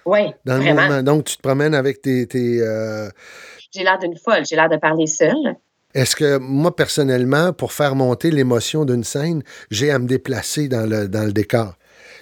[0.06, 1.02] Oui, vraiment.
[1.04, 2.28] Donc, tu te promènes avec tes...
[2.28, 3.10] tes euh,
[3.72, 4.46] J'ai l'air d'une folle.
[4.46, 5.56] J'ai l'air de parler seule.
[5.94, 10.88] Est-ce que moi, personnellement, pour faire monter l'émotion d'une scène, j'ai à me déplacer dans
[10.88, 11.76] le, dans le décor?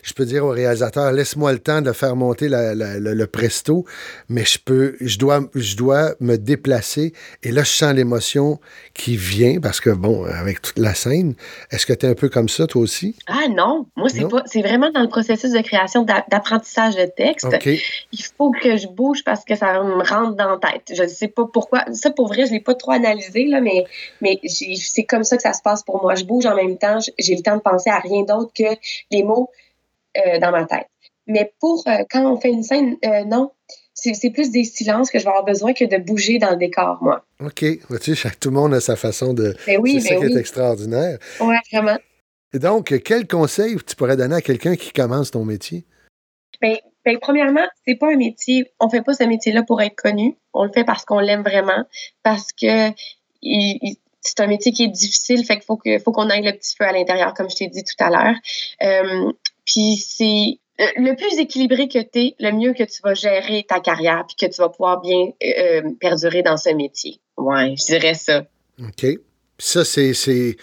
[0.08, 3.84] Je peux dire au réalisateur, laisse-moi le temps de faire monter le, presto,
[4.30, 7.12] mais je peux, je dois, je dois me déplacer.
[7.44, 8.58] Et là, je sens l'émotion
[8.94, 11.36] qui vient parce que, bon, avec toute la scène,
[11.72, 13.18] est-ce que tu es un peu comme ça, toi aussi?
[13.28, 17.46] Ah non, moi, c'est pas, c'est vraiment dans le processus de création d'apprentissage de texte.
[17.66, 20.96] Il faut que je bouge parce que ça me rentre dans la tête.
[20.96, 21.84] Je ne sais pas pourquoi.
[21.92, 23.84] Ça, pour vrai, je l'ai pas trop analysé, là, mais,
[24.22, 26.16] mais c'est comme ça que ça se passe pour moi.
[26.16, 28.78] Je bouge en même temps, j'ai le temps de penser à rien d'autre que
[29.12, 29.50] les mots
[30.18, 30.88] euh, dans ma tête.
[31.28, 33.52] Mais pour euh, quand on fait une scène, euh, non.
[34.00, 37.00] C'est plus des silences que je vais avoir besoin que de bouger dans le décor,
[37.02, 37.26] moi.
[37.44, 37.66] OK.
[38.00, 39.56] Tu sais, tout le monde a sa façon de.
[39.66, 41.18] Ben oui, c'est ça ben qui est extraordinaire.
[41.42, 41.98] Oui, vraiment.
[42.54, 45.84] Et donc, quel conseil tu pourrais donner à quelqu'un qui commence ton métier?
[46.62, 50.38] Bien, ben, premièrement, c'est pas un métier, on fait pas ce métier-là pour être connu.
[50.54, 51.84] On le fait parce qu'on l'aime vraiment,
[52.22, 52.92] parce que
[53.42, 56.76] c'est un métier qui est difficile, fait qu'il faut que faut qu'on aille le petit
[56.76, 58.36] feu à l'intérieur, comme je t'ai dit tout à l'heure.
[59.68, 63.66] Puis c'est euh, le plus équilibré que tu es, le mieux que tu vas gérer
[63.68, 67.20] ta carrière puis que tu vas pouvoir bien euh, perdurer dans ce métier.
[67.36, 68.46] Ouais, je dirais ça.
[68.80, 69.06] OK.
[69.60, 70.56] Ça, c'est, c'est,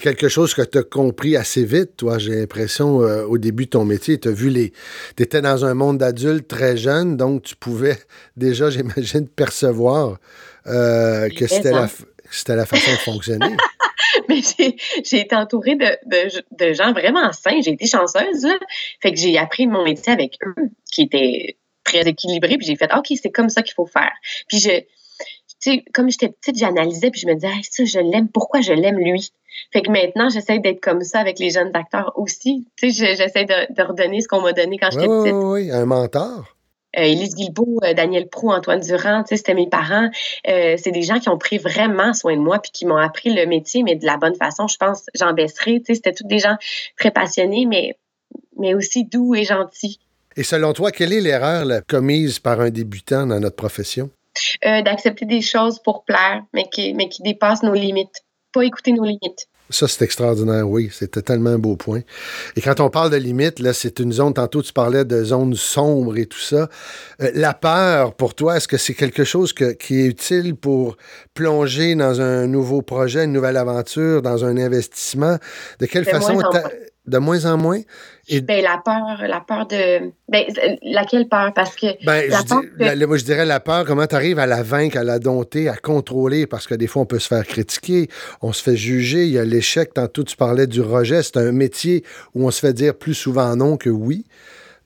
[0.00, 3.70] quelque chose que tu as compris assez vite, toi, j'ai l'impression, euh, au début de
[3.70, 4.18] ton métier.
[4.18, 4.72] Tu vu les.
[5.16, 7.96] Tu étais dans un monde d'adultes très jeune, donc tu pouvais
[8.36, 10.18] déjà, j'imagine, percevoir
[10.64, 11.88] que c'était la,
[12.28, 13.56] c'était la façon de fonctionner.
[14.28, 14.40] mais
[15.04, 17.60] j'ai été entourée de, de, de, gens vraiment sains.
[17.62, 18.44] J'ai été chanceuse.
[18.44, 18.58] Là.
[19.02, 22.56] Fait que j'ai appris mon métier avec eux, qui était très équilibré.
[22.56, 24.12] Puis j'ai fait, OK, c'est comme ça qu'il faut faire.
[24.48, 24.80] Puis je,
[25.60, 28.28] tu sais, comme j'étais petite, j'analysais, puis je me disais, ça, je l'aime.
[28.28, 29.32] Pourquoi je l'aime lui?
[29.72, 32.66] Fait que maintenant, j'essaie d'être comme ça avec les jeunes acteurs aussi.
[32.76, 35.32] Tu sais, j'essaie de, de, redonner ce qu'on m'a donné quand j'étais petite.
[35.34, 36.56] Oui, oui, un mentor.
[36.98, 40.10] Euh, Élise Guilbeault, euh, Daniel Prou, Antoine Durand, c'était mes parents.
[40.48, 43.32] Euh, c'est des gens qui ont pris vraiment soin de moi puis qui m'ont appris
[43.32, 44.66] le métier, mais de la bonne façon.
[44.66, 46.56] Je pense, Jean Besseray, c'était tous des gens
[46.98, 47.96] très passionnés, mais,
[48.58, 50.00] mais aussi doux et gentils.
[50.36, 54.10] Et selon toi, quelle est l'erreur commise par un débutant dans notre profession?
[54.62, 58.22] D'accepter des choses pour plaire, mais qui, mais qui dépassent nos limites.
[58.52, 59.48] Pas écouter nos limites.
[59.70, 60.90] Ça, c'est extraordinaire, oui.
[60.92, 62.00] C'était tellement un beau point.
[62.56, 65.54] Et quand on parle de limite, là, c'est une zone, tantôt tu parlais de zone
[65.54, 66.68] sombre et tout ça.
[67.22, 70.96] Euh, la peur, pour toi, est-ce que c'est quelque chose qui est utile pour
[71.34, 75.38] plonger dans un nouveau projet, une nouvelle aventure, dans un investissement?
[75.78, 76.40] De quelle façon?
[77.10, 77.80] De moins en moins?
[78.28, 78.40] Et...
[78.40, 80.12] Ben, la peur, la peur de.
[80.28, 80.44] Ben,
[80.82, 81.52] laquelle peur?
[81.52, 81.86] Parce que.
[82.04, 85.18] Ben, je, moi, je dirais la peur, comment tu arrives à la vaincre, à la
[85.18, 88.08] dompter, à contrôler, parce que des fois, on peut se faire critiquer,
[88.42, 89.92] on se fait juger, il y a l'échec.
[89.92, 91.22] Tantôt, tu parlais du rejet.
[91.24, 94.24] C'est un métier où on se fait dire plus souvent non que oui.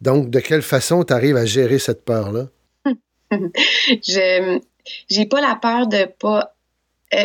[0.00, 2.48] Donc, de quelle façon tu arrives à gérer cette peur-là?
[4.02, 4.58] je
[5.08, 6.54] j'ai pas la peur de pas.
[7.14, 7.24] Euh,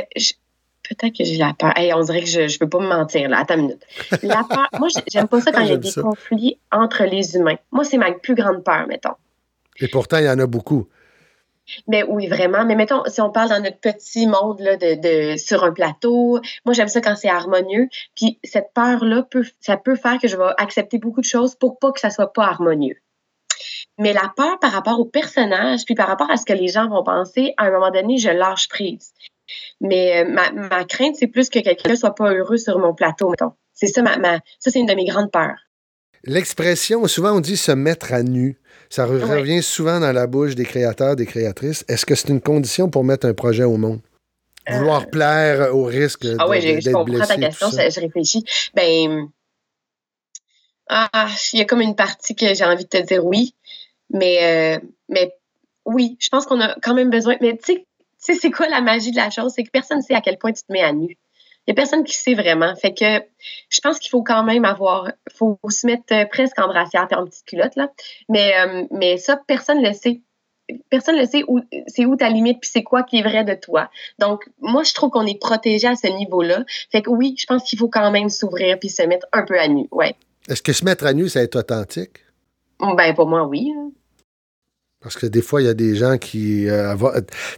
[0.89, 1.73] Peut-être que j'ai la peur.
[1.95, 3.30] on dirait que je ne peux pas me mentir.
[3.30, 3.39] Là.
[3.39, 3.86] Attends une minute.
[4.23, 7.58] La peur, moi, j'aime pas ça quand il y a des conflits entre les humains.
[7.71, 9.13] Moi, c'est ma plus grande peur, mettons.
[9.80, 10.88] Et pourtant, il y en a beaucoup.
[11.88, 12.65] Mais oui, vraiment.
[12.65, 16.73] Mais mettons, si on parle dans notre petit monde là, de, sur un plateau, moi,
[16.73, 17.88] j'aime ça quand c'est harmonieux.
[18.15, 21.78] Puis cette peur-là, peut, ça peut faire que je vais accepter beaucoup de choses pour
[21.78, 22.97] pas que ça soit pas harmonieux.
[23.99, 26.88] Mais la peur par rapport au personnage, puis par rapport à ce que les gens
[26.88, 29.13] vont penser, à un moment donné, je lâche prise.
[29.81, 33.29] Mais euh, ma, crainte, c'est plus que quelqu'un ne soit pas heureux sur mon plateau,
[33.29, 33.53] mettons.
[33.73, 34.15] C'est ça, ma,
[34.59, 35.57] ça, c'est une de mes grandes peurs.
[36.23, 38.59] L'expression, souvent on dit se mettre à nu.
[38.89, 41.85] Ça revient souvent dans la bouche des créateurs, des créatrices.
[41.88, 44.01] Est-ce que c'est une condition pour mettre un projet au monde?
[44.69, 45.05] Vouloir euh.
[45.05, 48.43] plaire au risque ah oui, je, comprends ta question, je, réfléchis.
[48.73, 49.29] Ben,
[50.89, 53.55] ah, il y a comme une partie que j'ai envie de te dire oui,
[54.09, 55.33] mais, euh, mais
[55.85, 57.38] oui, je pense qu'on a quand même besoin.
[57.41, 57.88] Mais tu sais,
[58.19, 59.53] sais, c'est quoi la magie de la chose?
[59.55, 61.17] C'est que personne ne sait à quel point tu te mets à nu.
[61.67, 62.75] Il n'y a personne qui sait vraiment.
[62.75, 63.23] Fait que
[63.69, 67.15] je pense qu'il faut quand même avoir, faut se mettre euh, presque en brassière et
[67.15, 67.91] en petite culotte, là.
[68.27, 70.21] Mais, euh, mais ça, personne ne le sait.
[70.89, 73.43] Personne ne le sait où, c'est où ta limite puis c'est quoi qui est vrai
[73.43, 73.89] de toi.
[74.19, 76.63] Donc, moi, je trouve qu'on est protégé à ce niveau-là.
[76.91, 79.60] Fait que oui, je pense qu'il faut quand même s'ouvrir puis se mettre un peu
[79.60, 80.15] à nu, ouais.
[80.47, 82.25] Est-ce que se mettre à nu, ça être authentique?
[82.79, 83.71] Ben, pour moi, oui.
[85.01, 86.69] Parce que des fois, il y a des gens qui.
[86.69, 86.93] Euh,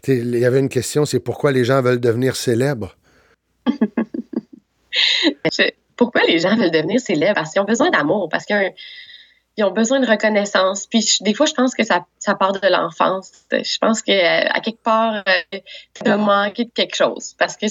[0.07, 2.95] il y avait une question c'est pourquoi les gens veulent devenir célèbres?
[5.95, 7.35] pourquoi les gens veulent devenir célèbres?
[7.35, 8.73] Parce qu'ils ont besoin d'amour, parce qu'ils
[9.63, 10.85] ont besoin de reconnaissance.
[10.85, 13.31] Puis des fois, je pense que ça, ça part de l'enfance.
[13.51, 15.59] Je pense qu'à quelque part, euh,
[15.95, 17.33] tu as manqué de quelque chose.
[17.39, 17.65] Parce que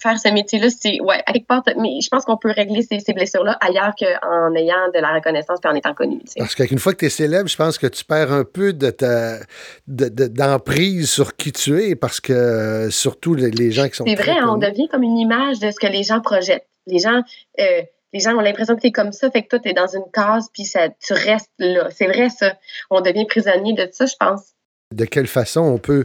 [0.00, 3.00] faire ce métier-là, c'est, ouais, à quelque part, mais je pense qu'on peut régler ces,
[3.00, 6.20] ces blessures-là ailleurs qu'en ayant de la reconnaissance et en étant connu.
[6.36, 8.90] Parce qu'une fois que tu es célèbre, je pense que tu perds un peu de
[8.90, 9.38] ta,
[9.86, 14.04] d'emprise de, sur qui tu es parce que euh, surtout les, gens qui sont.
[14.06, 16.66] C'est vrai, on devient comme une image de ce que les gens projettent.
[16.86, 17.22] Les gens,
[17.60, 17.82] euh,
[18.12, 19.86] les gens ont l'impression que tu es comme ça, fait que toi, tu es dans
[19.86, 21.88] une case, puis ça, tu restes là.
[21.90, 22.54] C'est vrai, ça.
[22.90, 24.54] On devient prisonnier de ça, je pense
[24.92, 26.04] de quelle façon on peut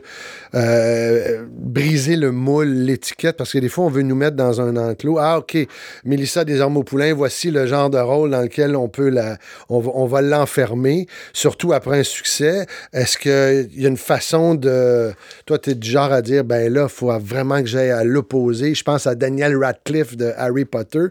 [0.54, 4.78] euh, briser le moule, l'étiquette, parce que des fois, on veut nous mettre dans un
[4.78, 5.18] enclos.
[5.18, 5.58] Ah, OK,
[6.04, 10.22] Mélissa Desormeaux Poulain, voici le genre de rôle dans lequel on peut la, on va,
[10.22, 12.68] l'enfermer, surtout après un succès.
[12.94, 15.14] Est-ce qu'il y a une façon de.
[15.48, 18.76] Toi, tu es du genre à dire, ben là, faut vraiment que j'aille à l'opposé.
[18.76, 21.08] Je pense à Daniel Radcliffe de Harry Potter,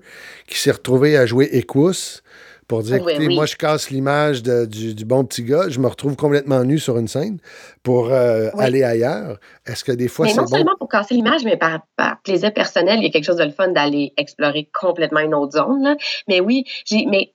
[0.46, 2.22] qui s'est retrouvé à jouer Écosse
[2.66, 6.64] pour dire, écoutez, moi, je casse l'image du, bon petit gars, je me retrouve complètement
[6.64, 7.38] nu sur une scène
[7.82, 9.38] pour euh, aller ailleurs.
[9.66, 11.80] Est-ce que des fois, c'est non seulement pour casser l'image, mais par,
[12.22, 15.52] plaisir personnel, il y a quelque chose de le fun d'aller explorer complètement une autre
[15.58, 15.96] zone.
[16.28, 17.32] Mais oui, j'ai, mais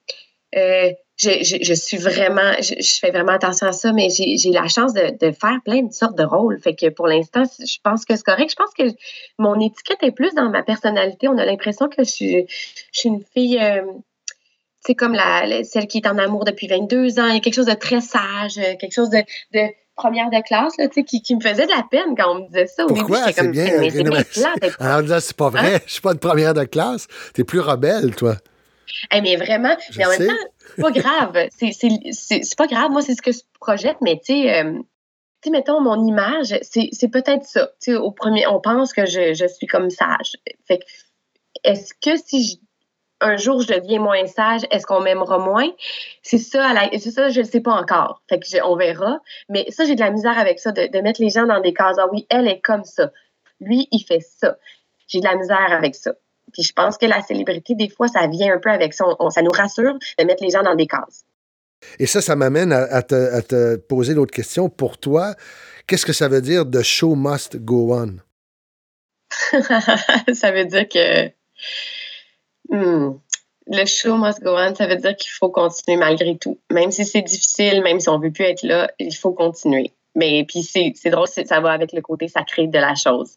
[0.55, 5.31] euh, je, suis vraiment, je, fais vraiment attention à ça, mais j'ai la chance de,
[5.31, 6.59] faire plein de sortes de rôles.
[6.59, 8.51] Fait que pour l'instant, je pense que c'est correct.
[8.51, 8.95] Je pense que
[9.37, 11.27] mon étiquette est plus dans ma personnalité.
[11.27, 12.47] On a l'impression que je suis,
[13.05, 13.59] une fille.
[13.59, 13.81] Euh,
[14.81, 17.27] c'est comme la, celle qui est en amour depuis 22 ans.
[17.27, 20.41] Il y a quelque chose de très sage, euh, quelque chose de, de première de
[20.41, 22.85] classe, là, qui, qui me faisait de la peine quand on me disait ça.
[22.85, 23.25] Au Pourquoi?
[23.25, 23.79] début, c'est bien.
[23.79, 25.75] Mais c'est bien Alors, c'est pas vrai.
[25.75, 25.79] Hein?
[25.85, 27.07] Je suis pas de première de classe.
[27.33, 28.37] Tu es plus rebelle, toi.
[29.13, 30.33] Eh, mais vraiment, mais en même temps,
[30.75, 31.47] c'est pas grave.
[32.11, 32.91] C'est pas grave.
[32.91, 36.57] Moi, c'est ce que je projette, mais tu sais, euh, tu sais, mettons, mon image,
[36.61, 37.67] c'est peut-être ça.
[37.81, 40.37] Tu sais, au premier, on pense que je, je suis comme sage.
[40.67, 40.79] Fait
[41.63, 42.55] est-ce que si je
[43.21, 45.69] un jour je deviens moins sage, est-ce qu'on m'aimera moins?
[46.21, 48.21] C'est ça, c'est ça, je ne sais pas encore.
[48.29, 49.19] Fait que on verra.
[49.49, 51.97] Mais ça, j'ai de la misère avec ça, de, mettre les gens dans des cases.
[51.99, 53.11] Ah oui, elle est comme ça.
[53.59, 54.57] Lui, il fait ça.
[55.07, 56.13] J'ai de la misère avec ça.
[56.53, 59.05] Puis je pense que la célébrité, des fois, ça vient un peu avec ça.
[59.29, 61.25] ça nous rassure de mettre les gens dans des cases.
[61.97, 64.69] Et ça, ça m'amène à, à te, à te poser l'autre question.
[64.69, 65.35] Pour toi,
[65.87, 68.17] qu'est-ce que ça veut dire The show must go on?
[70.33, 71.31] ça veut dire que
[72.69, 73.19] hmm,
[73.67, 76.57] le show must go on, ça veut dire qu'il faut continuer malgré tout.
[76.71, 79.93] Même si c'est difficile, même si on veut plus être là, il faut continuer.
[80.15, 83.35] Mais puis c'est drôle, ça va avec le côté sacré de la chose.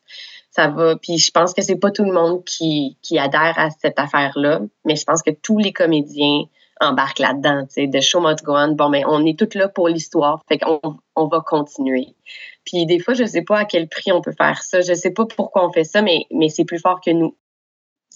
[0.50, 0.96] Ça va.
[0.96, 4.96] Puis je pense que c'est pas tout le monde qui, adhère à cette affaire-là, mais
[4.96, 6.44] je pense que tous les comédiens
[6.80, 7.66] embarquent là-dedans.
[7.66, 8.72] Tu sais, show must go on.
[8.72, 10.80] Bon, mais on est tous là pour l'histoire, fait qu'on
[11.14, 12.08] on va continuer.
[12.64, 14.80] Puis des fois, je sais pas à quel prix on peut faire ça.
[14.80, 17.36] Je sais pas pourquoi on fait ça, mais, mais c'est plus fort que nous.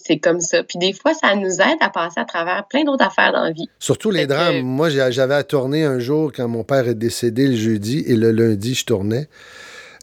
[0.07, 0.63] C'est comme ça.
[0.63, 3.51] Puis des fois, ça nous aide à passer à travers plein d'autres affaires dans la
[3.53, 3.69] vie.
[3.81, 4.61] Surtout les que- drames.
[4.63, 8.31] Moi, j'avais à tourner un jour quand mon père est décédé le jeudi et le
[8.31, 9.29] lundi, je tournais.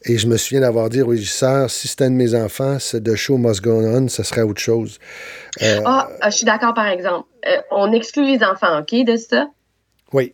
[0.06, 3.02] Et je me souviens d'avoir dit au régisseur, si c'était un de mes enfants, c'est
[3.02, 5.00] The Show Must Go On, ce serait autre chose.
[5.62, 7.26] Euh, Ah, ah, je suis d'accord, par exemple.
[7.48, 9.48] Euh, on exclut les enfants, OK, de ça?
[10.12, 10.34] Oui.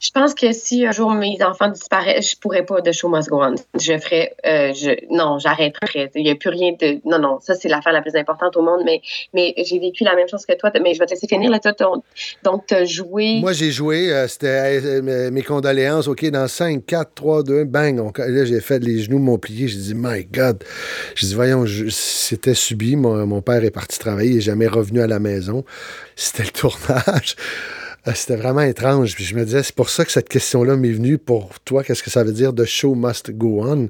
[0.00, 3.28] Je pense que si un jour mes enfants disparaissent, je pourrais pas de show must
[3.28, 3.54] go on.
[3.78, 6.10] Je ferais, euh, je, non, j'arrêterais.
[6.14, 8.62] Il n'y a plus rien de, non, non, ça c'est l'affaire la plus importante au
[8.62, 9.00] monde, mais,
[9.34, 11.58] mais j'ai vécu la même chose que toi, mais je vais te laisser finir, là,
[11.60, 12.02] toi, ton-
[12.42, 13.38] donc t'as joué.
[13.40, 17.64] Moi, j'ai joué, euh, c'était euh, mes- condoléances, OK, dans 5, 4, 3, 2, 1,
[17.64, 18.18] bang.
[18.18, 19.68] là, j'ai fait, les genoux m'ont plié.
[19.68, 20.62] J'ai dit, my God.
[21.14, 22.96] J'ai dit, voyons, c'était subi.
[22.96, 25.64] Mon, mon père est parti travailler, il n'est jamais revenu à la maison.
[26.16, 27.36] C'était le tournage.
[28.06, 29.14] Euh, C'était vraiment étrange.
[29.14, 31.18] Puis je me disais, c'est pour ça que cette question-là m'est venue.
[31.18, 33.88] Pour toi, qu'est-ce que ça veut dire The show must go on?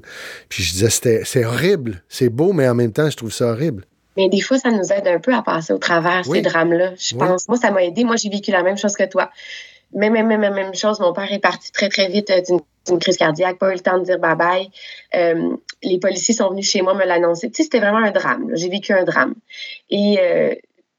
[0.49, 2.03] Puis je disais, c'est horrible.
[2.09, 3.85] C'est beau, mais en même temps, je trouve ça horrible.
[4.17, 6.37] Mais des fois, ça nous aide un peu à passer au travers Oui.
[6.39, 6.93] ces drames-là.
[6.97, 7.19] Je Oui.
[7.19, 7.47] pense.
[7.47, 8.03] Moi, ça m'a aidé.
[8.03, 9.29] Moi, j'ai vécu la même chose que toi.
[9.93, 10.99] Même, même, même, même chose.
[10.99, 12.41] Mon père est parti très, très vite euh,
[12.87, 14.69] d'une crise cardiaque, pas eu le temps de dire bye-bye.
[15.15, 17.49] Euh, les policiers sont venus chez moi me l'annoncer.
[17.49, 18.49] Tu sais, c'était vraiment un drame.
[18.55, 19.33] J'ai vécu un drame.
[19.89, 20.53] Et euh,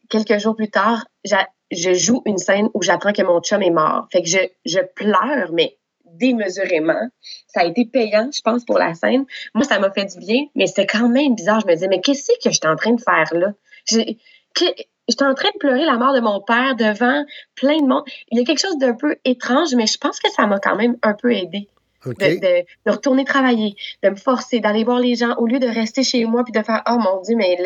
[0.08, 3.70] quelques jours plus tard, j'a- je joue une scène où j'apprends que mon chum est
[3.70, 4.06] mort.
[4.12, 7.08] Fait que je, je pleure, mais démesurément.
[7.46, 9.24] Ça a été payant, je pense, pour la scène.
[9.54, 11.60] Moi, ça m'a fait du bien, mais c'est quand même bizarre.
[11.60, 13.52] Je me disais, mais qu'est-ce que j'étais en train de faire là?
[13.86, 17.24] J'étais en train de pleurer la mort de mon père devant
[17.56, 18.04] plein de monde.
[18.30, 20.76] Il y a quelque chose d'un peu étrange, mais je pense que ça m'a quand
[20.76, 21.68] même un peu aidé
[22.14, 25.66] de, de- de retourner travailler, de me forcer, d'aller voir les gens au lieu de
[25.66, 27.56] rester chez moi puis de faire Oh mon Dieu, mais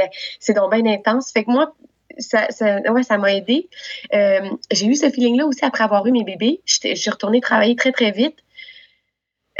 [0.40, 1.32] c'est donc bien intense.
[1.32, 1.74] Fait que moi,
[2.18, 3.68] ça, ça, ouais, ça m'a aidé.
[4.12, 6.60] Euh, j'ai eu ce feeling-là aussi après avoir eu mes bébés.
[6.66, 8.36] Je suis retournée travailler très, très vite.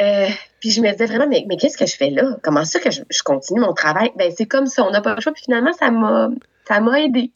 [0.00, 0.28] Euh,
[0.60, 2.36] puis je me disais vraiment, mais, mais qu'est-ce que je fais là?
[2.42, 4.10] Comment ça que je, je continue mon travail?
[4.16, 5.32] Ben, c'est comme ça, on n'a pas le choix.
[5.32, 6.30] Puis finalement, ça m'a,
[6.66, 7.30] ça m'a aidé.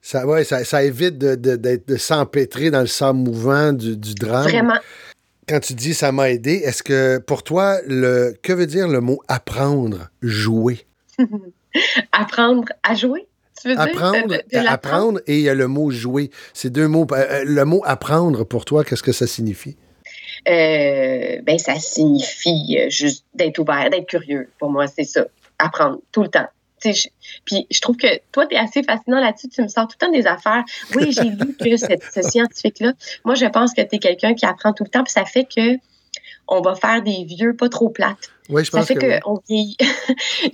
[0.00, 4.44] Ça, ouais, ça, ça évite de, de s'empêtrer dans le sable mouvant du, du drame.
[4.44, 4.78] Vraiment.
[5.48, 9.00] Quand tu dis ça m'a aidé, est-ce que pour toi, le que veut dire le
[9.00, 10.86] mot apprendre, jouer?
[12.12, 13.26] Apprendre à jouer?
[13.62, 14.26] Tu veux Apprendre, dire?
[14.26, 14.70] De- de- de l'apprendre?
[14.72, 16.30] apprendre et il y a le mot jouer.
[16.52, 17.06] C'est deux mots.
[17.12, 19.76] Euh, euh, le mot apprendre, pour toi, qu'est-ce que ça signifie?
[20.48, 24.48] Euh, ben ça signifie juste d'être ouvert, d'être curieux.
[24.58, 25.26] Pour moi, c'est ça.
[25.58, 26.48] Apprendre tout le temps.
[26.84, 27.06] Je-
[27.44, 29.48] puis je trouve que toi, tu es assez fascinant là-dessus.
[29.48, 30.64] Tu me sors tout le temps des affaires.
[30.96, 32.92] Oui, j'ai lu que cette- ce scientifique-là.
[33.24, 35.04] Moi, je pense que tu es quelqu'un qui apprend tout le temps.
[35.04, 35.76] Puis ça fait que
[36.48, 38.30] on va faire des vieux pas trop plates.
[38.48, 39.06] Oui, je Ça pense fait que.
[39.06, 39.20] oui.
[39.20, 39.76] qu'on vieillit.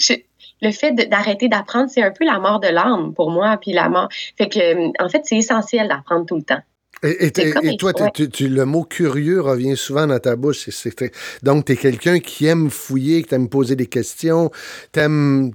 [0.62, 3.56] Le fait d'arrêter d'apprendre, c'est un peu la mort de l'âme pour moi.
[3.60, 4.08] Puis la mort.
[4.36, 6.60] Fait que, euh, en fait, c'est essentiel d'apprendre tout le temps.
[7.04, 8.10] Et, toi, faut, ouais.
[8.12, 10.68] tu- tu- le mot curieux revient souvent dans ta bouche.
[10.96, 11.12] Très-
[11.44, 14.50] donc, tu es quelqu'un qui aime fouiller, qui aime poser des questions,
[14.90, 15.52] t'aimes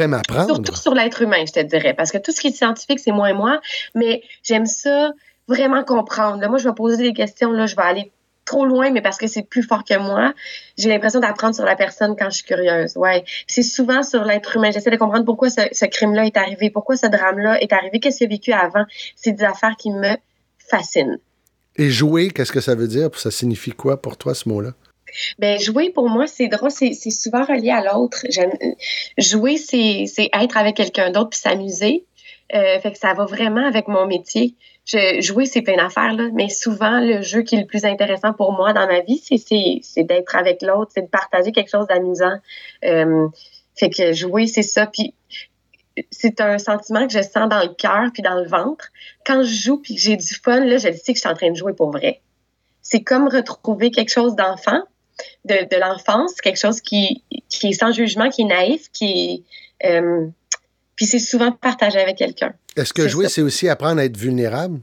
[0.00, 0.46] aimes apprendre.
[0.54, 1.94] Surtout sur l'être humain, je te dirais.
[1.94, 3.60] Parce que tout ce qui est scientifique, c'est moi et moi.
[3.96, 5.12] Mais j'aime ça
[5.48, 6.40] vraiment comprendre.
[6.40, 7.50] Là, moi, je vais poser des questions.
[7.52, 8.12] Là, je vais aller
[8.48, 10.32] trop loin, mais parce que c'est plus fort que moi.
[10.78, 12.96] J'ai l'impression d'apprendre sur la personne quand je suis curieuse.
[12.96, 13.24] Ouais.
[13.46, 14.70] C'est souvent sur l'être humain.
[14.70, 18.18] J'essaie de comprendre pourquoi ce, ce crime-là est arrivé, pourquoi ce drame-là est arrivé, qu'est-ce
[18.18, 18.84] qu'il a vécu avant.
[19.16, 20.16] C'est des affaires qui me
[20.70, 21.18] fascinent.
[21.76, 23.10] Et jouer, qu'est-ce que ça veut dire?
[23.16, 24.72] Ça signifie quoi pour toi, ce mot-là?
[25.38, 28.24] Ben, jouer, pour moi, c'est drôle, c'est souvent relié à l'autre.
[29.16, 32.04] Jouer, c'est c'est être avec quelqu'un d'autre puis s'amuser.
[32.54, 34.54] Euh, fait que ça va vraiment avec mon métier.
[34.90, 38.32] Je, jouer, c'est plein d'affaires, là, mais souvent, le jeu qui est le plus intéressant
[38.32, 42.38] pour moi dans ma vie, c'est- d'être avec l'autre, c'est de partager quelque chose d'amusant.
[42.84, 43.28] Euh,
[43.76, 44.86] fait que jouer, c'est ça.
[44.86, 45.12] Puis
[46.10, 48.86] c'est un sentiment que je sens dans le cœur puis dans le ventre.
[49.26, 51.28] Quand je joue puis que j'ai du fun, là, je le sais que je suis
[51.28, 52.22] en train de jouer pour vrai.
[52.80, 54.80] C'est comme retrouver quelque chose d'enfant,
[55.44, 59.44] de, de l'enfance, quelque chose qui, qui est sans jugement, qui est naïf, qui
[59.82, 60.00] est...
[60.00, 60.28] euh,
[60.98, 62.52] puis c'est souvent partagé avec quelqu'un.
[62.74, 64.80] Est-ce que jouer, c'est aussi apprendre à être vulnérable?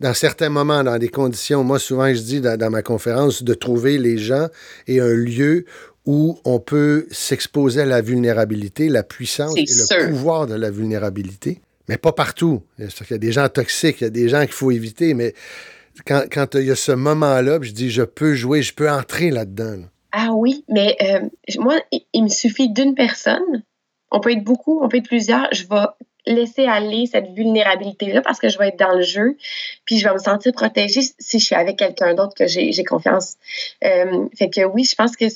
[0.00, 3.54] Dans certains moments, dans des conditions, moi souvent je dis dans, dans ma conférence de
[3.54, 4.48] trouver les gens
[4.88, 5.64] et un lieu
[6.06, 10.08] où on peut s'exposer à la vulnérabilité, la puissance et le sûr.
[10.08, 11.60] pouvoir de la vulnérabilité.
[11.88, 12.62] Mais pas partout.
[12.76, 15.34] Qu'il y a des gens toxiques, il y a des gens qu'il faut éviter, mais
[16.04, 19.30] quand, quand il y a ce moment-là, je dis, je peux jouer, je peux entrer
[19.30, 19.76] là-dedans.
[19.76, 19.86] là.
[20.10, 23.62] Ah oui, mais euh, moi, il, il me suffit d'une personne.
[24.10, 25.48] On peut être beaucoup, on peut être plusieurs.
[25.52, 25.86] Je vais
[26.26, 29.36] laisser aller cette vulnérabilité-là parce que je vais être dans le jeu,
[29.84, 33.36] puis je vais me sentir protégée si je suis avec quelqu'un d'autre que j'ai confiance.
[33.84, 35.26] Euh, fait que oui, je pense que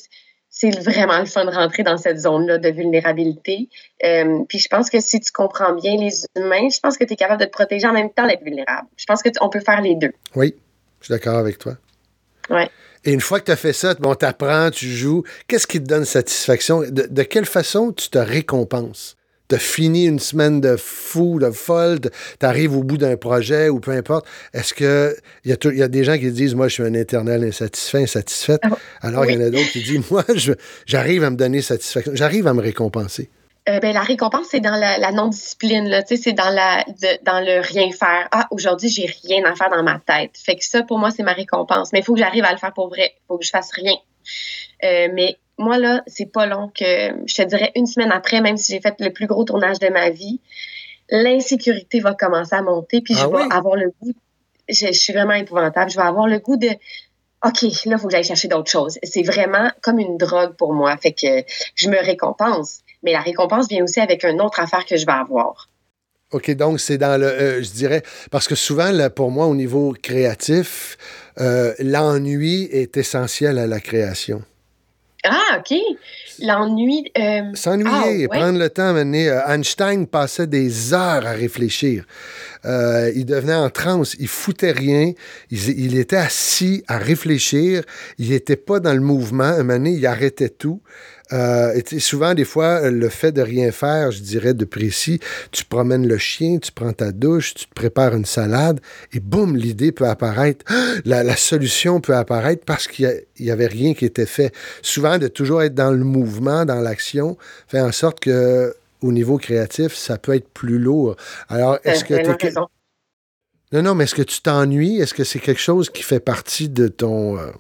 [0.53, 3.69] c'est vraiment le fun de rentrer dans cette zone-là de vulnérabilité.
[4.05, 7.13] Euh, puis je pense que si tu comprends bien les humains, je pense que tu
[7.13, 8.89] es capable de te protéger en même temps d'être vulnérable.
[8.97, 10.13] Je pense qu'on peut faire les deux.
[10.35, 10.55] Oui,
[11.01, 11.75] je suis d'accord avec toi.
[12.51, 12.69] Ouais.
[13.05, 15.83] Et une fois que tu as fait ça, bon, tu apprends, tu joues, qu'est-ce qui
[15.83, 16.83] te donne satisfaction?
[16.83, 19.17] De, de quelle façon tu te récompenses?
[19.49, 22.11] Tu as fini une semaine de fou, de folle, tu
[22.47, 24.27] arrives au bout d'un projet ou peu importe.
[24.55, 27.43] Est-ce que il y, a y des gens qui disent, moi, je suis un éternel
[27.43, 30.25] insatisfait, insatisfaite, Ah, alors il y en a d'autres qui disent, moi,
[30.87, 33.31] j'arrive à me donner satisfaction, j'arrive à me récompenser.
[33.69, 36.03] Euh, ben, la récompense, c'est dans la, la non-discipline, là.
[36.03, 38.27] Tu sais, c'est dans, la, de- dans le rien faire.
[38.33, 40.33] Ah, aujourd'hui, j'ai rien à faire dans ma tête.
[40.37, 41.93] Fait que ça, pour moi, c'est ma récompense.
[41.93, 43.13] Mais il faut que j'arrive à le faire pour vrai.
[43.17, 43.95] Il faut que je fasse rien.
[44.85, 48.57] Euh, mais moi, là, c'est pas long que, je te dirais, une semaine après, même
[48.57, 50.41] si j'ai fait le plus gros tournage de ma vie,
[51.11, 53.49] l'insécurité va commencer à monter, puis je Ah vais oui?
[53.51, 54.13] avoir le goût,
[54.69, 56.69] je, je suis vraiment épouvantable, je vais avoir le goût de,
[57.45, 58.99] OK, là, il faut que j'aille chercher d'autres choses.
[59.03, 60.97] C'est vraiment comme une drogue pour moi.
[60.99, 61.45] Fait que
[61.75, 62.81] je me récompense.
[63.03, 65.69] Mais la récompense vient aussi avec une autre affaire que je vais avoir.
[66.33, 69.55] OK, donc c'est dans le, euh, je dirais, parce que souvent, là, pour moi, au
[69.55, 70.97] niveau créatif,
[71.41, 74.43] euh, l'ennui est essentiel à la création.
[75.25, 75.77] Ah, OK.
[76.39, 77.11] L'ennui.
[77.19, 78.29] euh, S'ennuyer, Ah, ouais.
[78.29, 79.27] prendre le temps, mener.
[79.49, 82.05] Einstein passait des heures à réfléchir.
[82.65, 85.13] Euh, il devenait en transe, il foutait rien,
[85.51, 87.83] il, il était assis à réfléchir,
[88.19, 89.45] il n'était pas dans le mouvement.
[89.45, 90.81] Un moment donné, il arrêtait tout.
[91.33, 95.21] Euh, et tu souvent, des fois, le fait de rien faire, je dirais de précis,
[95.53, 98.81] tu promènes le chien, tu prends ta douche, tu te prépares une salade,
[99.13, 100.65] et boum, l'idée peut apparaître,
[101.05, 104.53] la, la solution peut apparaître parce qu'il n'y avait rien qui était fait.
[104.83, 107.37] Souvent, de toujours être dans le mouvement, dans l'action,
[107.69, 111.17] fait en sorte que au niveau créatif, ça peut être plus lourd.
[111.49, 112.67] Alors, est-ce que tellement raison.
[113.73, 115.01] non, non, mais est-ce que tu t'ennuies?
[115.01, 117.39] Est-ce que c'est quelque chose qui fait partie de ton.
[117.39, 117.51] euh,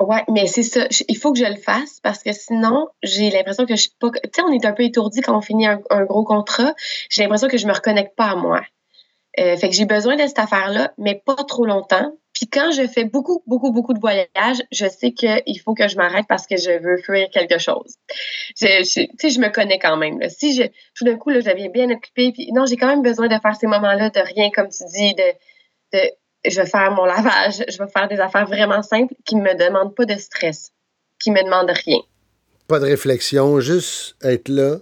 [0.00, 0.86] Ouais, mais c'est ça.
[1.08, 4.10] Il faut que je le fasse parce que sinon, j'ai l'impression que je suis pas.
[4.10, 6.74] Tu sais, on est un peu étourdi quand on finit un, gros contrat.
[7.10, 8.62] J'ai l'impression que je me reconnecte pas à moi.
[9.38, 12.12] Euh, fait que j'ai besoin de cette affaire-là, mais pas trop longtemps.
[12.34, 15.96] Puis quand je fais beaucoup, beaucoup, beaucoup de voyages, je sais qu'il faut que je
[15.96, 17.96] m'arrête parce que je veux fuir quelque chose.
[18.58, 20.18] Je, tu sais, je me connais quand même.
[20.28, 20.64] Si je,
[20.94, 23.38] tout d'un coup, là, je deviens bien occupée, puis non, j'ai quand même besoin de
[23.40, 25.32] faire ces moments-là de rien, comme tu dis, de,
[25.92, 26.10] de
[26.44, 29.94] je vais faire mon lavage, je vais faire des affaires vraiment simples qui me demandent
[29.94, 30.70] pas de stress,
[31.18, 31.98] qui me demandent rien.
[32.68, 34.78] pas de réflexion, juste être là.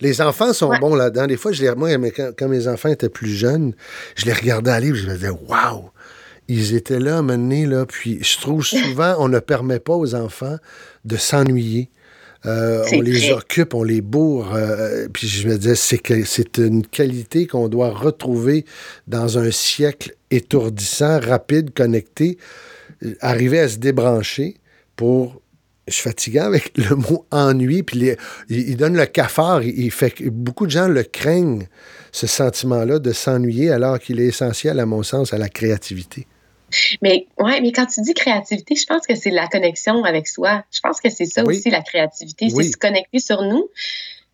[0.00, 0.78] Les enfants sont Ouais.
[0.80, 1.26] bons là-dedans.
[1.26, 1.88] Des fois, je les, moi,
[2.36, 3.74] quand mes enfants étaient plus jeunes,
[4.16, 5.90] je les regardais aller et je me disais, waouh!
[6.48, 7.86] Ils étaient là, menés, là.
[7.86, 10.56] Puis je trouve souvent, on ne permet pas aux enfants
[11.06, 11.90] de s'ennuyer.
[12.46, 14.54] Euh, on les occupe, on les bourre.
[14.54, 18.64] euh, puis je me disais, c'est une qualité qu'on doit retrouver
[19.06, 22.38] dans un siècle étourdissant, rapide, connecté.
[23.04, 24.56] Euh, Arriver à se débrancher
[24.96, 25.40] pour
[25.86, 28.16] je suis fatigué avec le mot ennui, puis les-
[28.48, 29.62] il, il donne le cafard.
[29.62, 31.66] Il, il fait que beaucoup de gens le craignent,
[32.12, 36.26] ce sentiment-là de s'ennuyer, alors qu'il est essentiel, à mon sens, à la créativité.
[37.02, 40.64] Mais ouais, mais quand tu dis créativité, je pense que c'est la connexion avec soi.
[40.70, 41.56] Je pense que c'est ça Oui.
[41.58, 42.64] aussi la créativité, Oui.
[42.64, 43.68] c'est se connecter sur nous.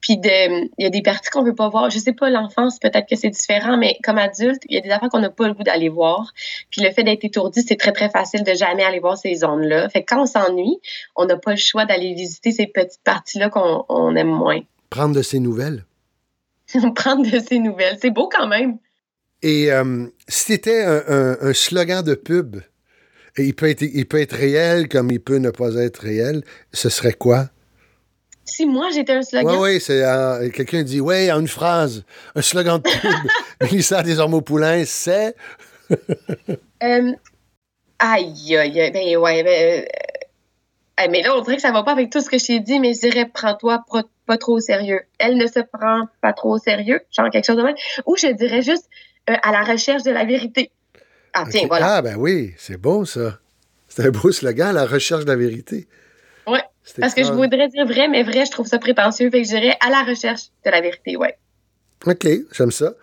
[0.01, 1.91] Puis il y a des parties qu'on veut pas voir.
[1.91, 4.89] Je sais pas l'enfance, peut-être que c'est différent, mais comme adulte, il y a des
[4.89, 6.33] affaires qu'on n'a pas le goût d'aller voir.
[6.71, 9.91] Puis le fait d'être étourdi, c'est très très facile de jamais aller voir ces zones-là.
[9.91, 10.79] Fait que quand on s'ennuie,
[11.17, 14.61] on n'a pas le choix d'aller visiter ces petites parties-là qu'on on aime moins.
[14.89, 15.85] Prendre de ses nouvelles.
[16.95, 18.79] Prendre de ces nouvelles, c'est beau quand même.
[19.43, 22.57] Et euh, si c'était un, un- un slogan de pub,
[23.37, 26.43] et il peut, être, il peut être réel comme il peut ne pas être réel,
[26.73, 27.49] ce serait quoi?
[28.45, 32.05] Si moi j'étais un slogan, Oui, oui, c'est euh, quelqu'un dit, oui, en une phrase,
[32.35, 33.31] un slogan de pub,
[33.63, 35.35] Mélissa Desormeaux-Poulain, c'est...
[36.83, 37.13] Euh,
[37.99, 39.85] aïe, aïe, aïe, ben ouais, ben,
[41.01, 42.61] euh, mais là, on dirait que ça va pas avec tout ce que je t'ai
[42.61, 45.01] dit, mais je dirais, prends-toi pas, pas trop au sérieux.
[45.19, 47.75] Elle ne se prend pas trop au sérieux, genre quelque chose de même.
[48.07, 48.89] Ou je dirais juste
[49.31, 50.71] euh, à la recherche de la vérité.
[51.33, 51.97] Ah, tiens, voilà.
[51.97, 53.39] Ah, ben oui, c'est beau, ça.
[53.89, 55.87] C'est un beau slogan, la recherche de la vérité.
[56.83, 59.31] C'est Parce que je voudrais dire vrai, mais vrai, je trouve ça prétentieux.
[59.31, 61.37] Fait que je dirais à la recherche de la vérité, ouais.
[62.07, 62.95] OK, j'aime ça.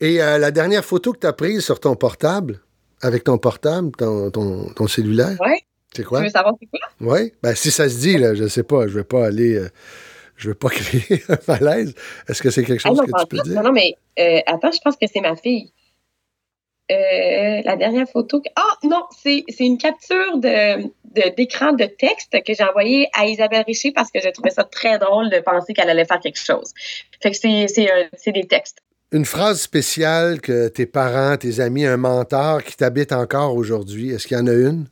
[0.00, 2.60] Et euh, la dernière photo que tu as prise sur ton portable,
[3.02, 5.60] avec ton portable, ton, ton, ton cellulaire, Ouais.
[5.94, 6.22] c'est Tu quoi?
[6.22, 6.80] veux savoir c'est quoi?
[7.00, 7.32] Oui?
[7.42, 9.56] Ben, si ça se dit, là, je sais pas, je vais pas aller...
[9.56, 9.68] euh,
[10.38, 11.94] je veux pas créer un malaise.
[12.28, 13.56] Est-ce que c'est quelque Ah chose non, que tu peux dire?
[13.56, 15.72] non, non, mais euh, attends, je pense que c'est ma fille.
[16.90, 18.42] euh, la dernière photo.
[18.56, 20.88] Ah non, c'est une capture de
[21.36, 24.98] d'écran de, texte que j'ai envoyé à Isabelle Richer parce que j'ai trouvé ça très
[24.98, 26.72] drôle de penser qu'elle allait faire quelque chose.
[27.22, 28.78] Fait que c'est des textes.
[29.10, 34.26] Une phrase spéciale que tes parents, tes amis, un mentor qui t'habite encore aujourd'hui, est-ce
[34.26, 34.86] qu'il y en a une?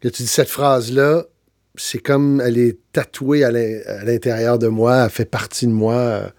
[0.00, 1.24] Que tu dis cette phrase-là,
[1.78, 6.32] c'est comme elle est tatouée à l'intérieur de moi, elle fait partie de moi.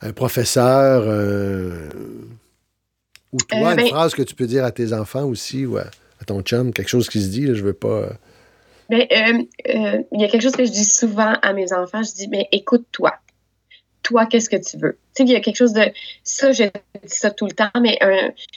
[0.00, 1.02] Un professeur,
[3.32, 5.76] ou toi, euh, une ben phrase que tu peux dire à tes enfants aussi ou
[5.76, 5.84] à,
[6.26, 7.88] ton chum, quelque chose qui se dit, je veux pas.
[7.88, 8.10] Euh.
[8.88, 9.06] Ben,
[9.68, 12.28] euh, il y a quelque chose que je dis souvent à mes enfants, je dis,
[12.28, 13.14] mais écoute-toi.
[14.02, 14.98] Toi, qu'est-ce que tu veux?
[15.14, 15.84] Tu sais, il y a quelque chose de.
[16.24, 16.70] Ça, je dis
[17.04, 17.98] ça tout le temps, mais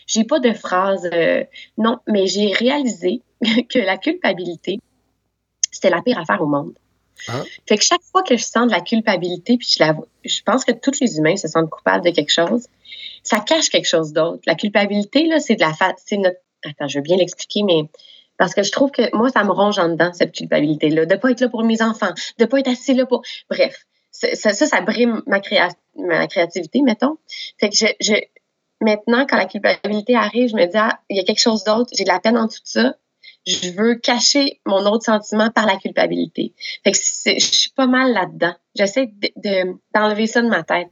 [0.07, 1.09] j'ai pas de phrase.
[1.77, 3.21] non, mais j'ai réalisé
[3.69, 4.79] que la culpabilité,
[5.81, 6.73] c'était la pire affaire au monde.
[7.27, 7.43] Ah.
[7.67, 10.65] Fait que chaque fois que je sens de la culpabilité, puis je, la, je pense
[10.65, 12.67] que tous les humains se sentent coupables de quelque chose,
[13.23, 14.41] ça cache quelque chose d'autre.
[14.47, 16.37] La culpabilité, là, c'est de la c'est notre.
[16.63, 17.83] Attends, je veux bien l'expliquer, mais
[18.37, 21.19] parce que je trouve que moi, ça me ronge en dedans, cette culpabilité-là, de ne
[21.19, 23.23] pas être là pour mes enfants, de ne pas être assis là pour.
[23.49, 25.41] Bref, ça, ça, ça brime ma,
[25.95, 27.17] ma créativité, mettons.
[27.59, 28.13] Fait que je, je,
[28.81, 31.91] maintenant, quand la culpabilité arrive, je me dis, ah, il y a quelque chose d'autre,
[31.93, 32.95] j'ai de la peine en tout ça.
[33.45, 36.53] Je veux cacher mon autre sentiment par la culpabilité.
[36.85, 36.91] Je
[37.39, 38.53] suis pas mal là-dedans.
[38.75, 39.11] J'essaie
[39.93, 40.89] d'enlever ça de ma tête.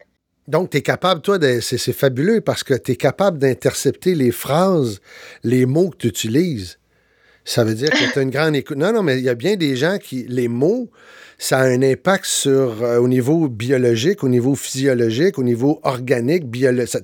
[0.47, 4.99] Donc, tu es capable, toi, c'est, fabuleux parce que tu es capable d'intercepter les phrases,
[5.43, 6.79] les mots que tu utilises.
[7.45, 8.77] Ça veut dire que tu as une grande écoute.
[8.77, 10.89] Non, non, mais il y a bien des gens qui, les mots,
[11.37, 16.45] ça a un impact sur, euh, au niveau biologique, au niveau physiologique, au niveau organique,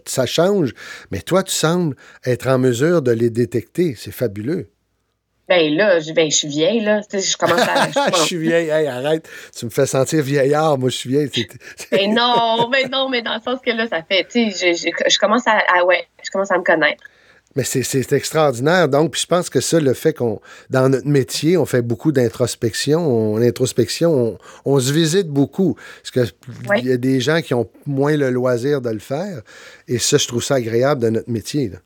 [0.05, 0.73] ça, change.
[1.11, 3.95] Mais toi, tu sembles être en mesure de les détecter.
[3.95, 4.69] C'est fabuleux.
[5.47, 7.01] Ben là, je, ben, je suis vieille, là.
[7.11, 7.89] Je commence à.
[8.13, 9.29] Je, suis vieille, hey, arrête.
[9.55, 11.29] Tu me fais sentir vieillard, moi, je suis vieille.
[11.91, 14.25] ben non, mais non, mais dans le sens que là, ça fait.
[14.25, 17.03] Tu sais, je, je, commence à, Ouais, je commence à me connaître.
[17.55, 18.89] Mais c'est extraordinaire.
[18.89, 22.11] Donc, puis je pense que ça, le fait qu'on, dans notre métier, on fait beaucoup
[22.11, 23.37] d'introspection.
[23.37, 25.77] L'introspection, on, on, se visite beaucoup.
[26.13, 26.31] Parce
[26.81, 29.41] qu'il y a des gens qui ont moins le loisir de le faire.
[29.87, 31.69] Et ça, je trouve ça agréable de notre métier.
[31.69, 31.77] Là.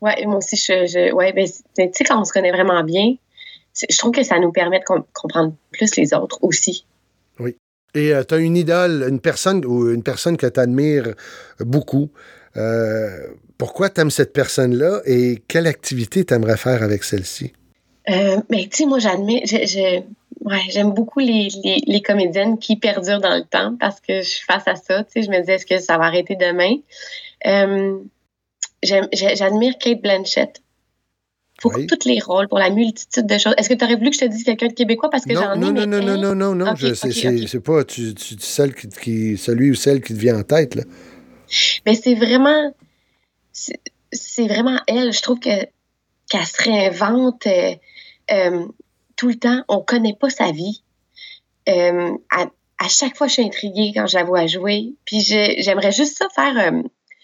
[0.00, 3.14] Oui, moi aussi, je, je ouais, ben, tu sais, quand on se connaît vraiment bien,
[3.88, 6.84] je trouve que ça nous permet de comprendre plus les autres aussi.
[7.38, 7.56] Oui.
[7.94, 11.14] Et euh, tu as une idole, une personne ou une personne que tu admires
[11.60, 12.10] beaucoup.
[12.56, 17.52] Euh, pourquoi tu aimes cette personne-là et quelle activité tu aimerais faire avec celle-ci?
[18.08, 21.48] Euh, ben, tu sais, moi, j'admire, j'aime beaucoup les,
[21.86, 25.04] les, comédiennes qui perdurent dans le temps parce que je suis face à ça.
[25.04, 26.76] Tu sais, je me dis, est-ce que ça va arrêter demain?
[28.82, 30.62] J'admire Kate Blanchett
[31.60, 33.54] pour tous les rôles, pour la multitude de choses.
[33.58, 35.10] Est-ce que tu aurais voulu que je te dise quelqu'un de québécois?
[35.10, 38.14] Parce que j'en ai non, non, non, non, non, non, non, je c'est pas tu,
[38.14, 40.82] tu, celle qui, celui ou celle qui te vient en tête là.
[41.84, 42.72] Mais c'est vraiment
[43.52, 45.12] c'est vraiment elle.
[45.12, 45.66] Je trouve que
[46.28, 47.74] qu'elle se réinvente euh,
[48.30, 48.66] euh,
[49.16, 49.64] tout le temps.
[49.68, 50.82] On connaît pas sa vie.
[51.68, 52.46] Euh, à,
[52.78, 54.94] à, chaque fois, je suis intriguée quand je la vois jouer.
[55.04, 56.72] Puis j'aimerais juste ça faire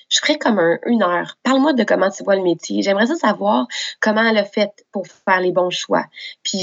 [0.08, 1.36] je ferais comme un, une heure.
[1.42, 2.82] Parle-moi de comment tu vois le métier.
[2.82, 3.66] J'aimerais ça savoir
[4.00, 6.04] comment elle a fait pour faire les bons choix.
[6.42, 6.58] Puis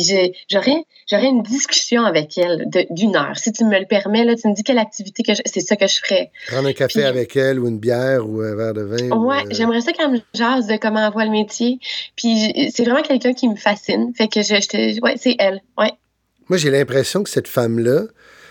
[0.50, 3.38] j'aurais, une discussion avec elle d'une heure.
[3.38, 5.88] Si tu me le permets, là, tu me dis quelle activité que c'est ça que
[5.88, 6.32] je ferais.
[6.48, 9.10] Prendre un café avec elle ou une bière ou un verre de vin.
[9.18, 11.80] Ouais, euh, j'aimerais ça qu'elle me jase de comment elle voit le métier.
[12.16, 14.14] Puis c'est vraiment quelqu'un qui me fascine.
[14.16, 15.62] Fait que je, je ouais, c'est elle.
[15.78, 15.92] Ouais.
[16.50, 18.04] Moi, j'ai l'impression que cette femme-là,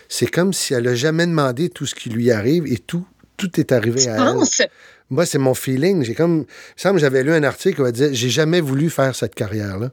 [0.09, 3.05] c'est comme si elle n'a jamais demandé tout ce qui lui arrive et tout
[3.49, 4.67] tout est arrivé à elle.
[5.09, 6.03] Moi, c'est mon feeling.
[6.03, 6.45] J'ai comme.
[6.77, 9.91] Il semble j'avais lu un article où elle disait J'ai jamais voulu faire cette carrière-là.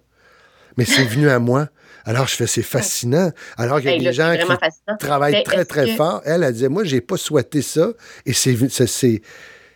[0.77, 1.69] Mais c'est venu à moi.
[2.05, 3.31] Alors, je fais, c'est fascinant.
[3.59, 6.23] Alors qu'il y a des gens qui travaillent très, très fort.
[6.25, 7.91] Elle, elle disait Moi, j'ai pas souhaité ça.
[8.25, 8.57] Et c'est,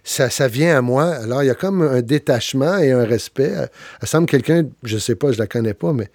[0.02, 1.14] ça, ça vient à moi.
[1.16, 3.52] Alors, il y a comme un détachement et un respect.
[4.00, 6.08] Elle, semble quelqu'un, je sais pas, je la connais pas, mais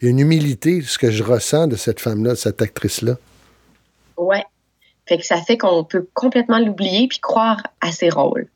[0.00, 3.16] il y a une humilité, ce que je ressens de cette femme-là, de cette actrice-là.
[4.16, 4.44] Ouais,
[5.06, 8.48] fait que ça fait qu'on peut complètement l'oublier puis croire à ses rôles.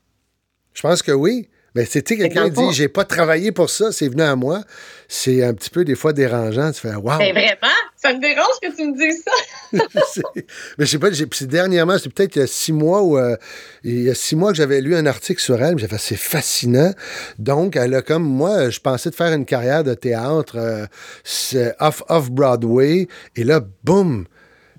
[0.75, 1.49] Je pense que oui.
[1.75, 4.63] Mais tu sais, quelqu'un dit j'ai pas travaillé pour ça, c'est venu à moi.
[5.07, 6.73] C'est un petit peu des fois dérangeant.
[6.73, 7.19] Tu fais waouh.
[7.19, 10.23] Mais vraiment, ça me dérange que tu me dises ça.
[10.79, 13.37] mais je sais pas, c'est dernièrement, c'est peut-être il y a six mois ou euh,
[13.85, 15.79] il y a six mois que j'avais lu un article sur elle.
[15.79, 16.93] J'ai fait c'est fascinant.
[17.39, 22.03] Donc, elle a comme moi, je pensais de faire une carrière de théâtre euh, off,
[22.09, 23.07] off Broadway.
[23.37, 24.27] Et là, boum!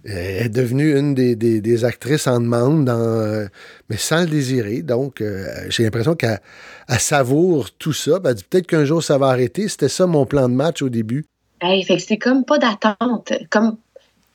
[0.03, 3.45] Elle est devenue une des, actrices en demande, dans, euh,
[3.89, 4.81] mais sans le désirer.
[4.81, 6.39] Donc, euh, j'ai l'impression qu'elle
[6.97, 8.19] savoure tout ça.
[8.25, 9.67] Elle dit peut-être qu'un jour ça va arrêter.
[9.67, 11.25] C'était ça mon plan de match au début.
[11.61, 13.33] Hey, fait c'est comme pas d'attente.
[13.51, 13.77] Comme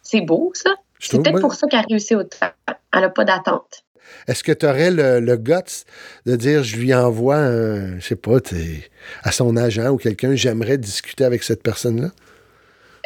[0.03, 0.71] c'est beau, ça.
[1.01, 2.47] C'est peut-être pour ça qu'elle a réussi autant.
[2.93, 3.83] Elle n'a pas d'attente.
[4.29, 5.85] Est-ce que tu aurais le, le guts
[6.27, 8.39] de dire je lui envoie un, je sais pas,
[9.25, 12.11] à son agent ou quelqu'un, j'aimerais discuter avec cette personne-là?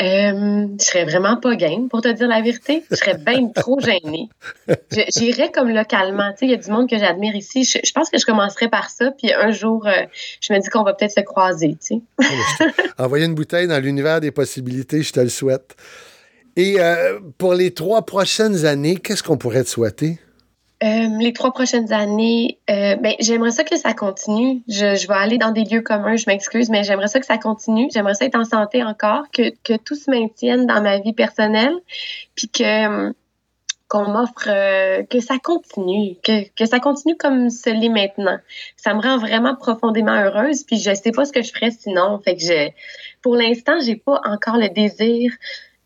[0.01, 2.85] Euh, je serais vraiment pas game, pour te dire la vérité.
[2.91, 4.29] Je serais bien trop gênée.
[5.15, 6.31] J'irais comme localement.
[6.33, 7.65] Tu sais, il y a du monde que j'admire ici.
[7.65, 9.93] Je, je pense que je commencerais par ça, puis un jour, euh,
[10.41, 11.77] je me dis qu'on va peut-être se croiser.
[12.99, 15.77] Envoyer une bouteille dans l'univers des possibilités, je te le souhaite.
[16.57, 20.19] Et euh, pour les trois prochaines années, qu'est-ce qu'on pourrait te souhaiter?
[20.83, 24.63] Euh, les trois prochaines années, euh, ben, j'aimerais ça que ça continue.
[24.67, 27.37] Je, je vais aller dans des lieux communs, je m'excuse, mais j'aimerais ça que ça
[27.37, 27.89] continue.
[27.93, 31.75] J'aimerais ça être en santé encore, que, que tout se maintienne dans ma vie personnelle,
[32.35, 33.13] puis que euh,
[33.89, 38.39] qu'on m'offre, euh, que ça continue, que, que ça continue comme ce l'est maintenant.
[38.77, 42.21] Ça me rend vraiment profondément heureuse, puis je sais pas ce que je ferais sinon.
[42.25, 42.71] Fait que je,
[43.21, 45.33] pour l'instant, j'ai pas encore le désir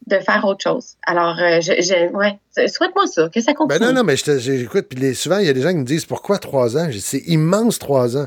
[0.07, 0.97] de faire autre chose.
[1.07, 2.39] Alors, euh, je, je, ouais,
[2.69, 3.79] souhaite-moi ça, que ça continue.
[3.79, 6.05] Ben non, non, mais j'écoute, puis souvent, il y a des gens qui me disent
[6.05, 6.89] pourquoi trois ans?
[7.01, 8.27] C'est immense trois ans.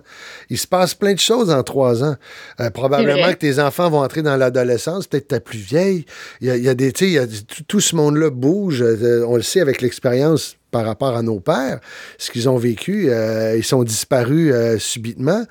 [0.50, 2.16] Il se passe plein de choses en trois ans.
[2.60, 6.06] Euh, probablement que tes enfants vont entrer dans l'adolescence, peut-être ta plus vieille.
[6.42, 8.82] Il y a, il y a des, tu sais, tout, tout ce monde-là bouge.
[8.82, 11.80] Euh, on le sait avec l'expérience par rapport à nos pères,
[12.18, 15.44] ce qu'ils ont vécu, euh, ils sont disparus euh, subitement.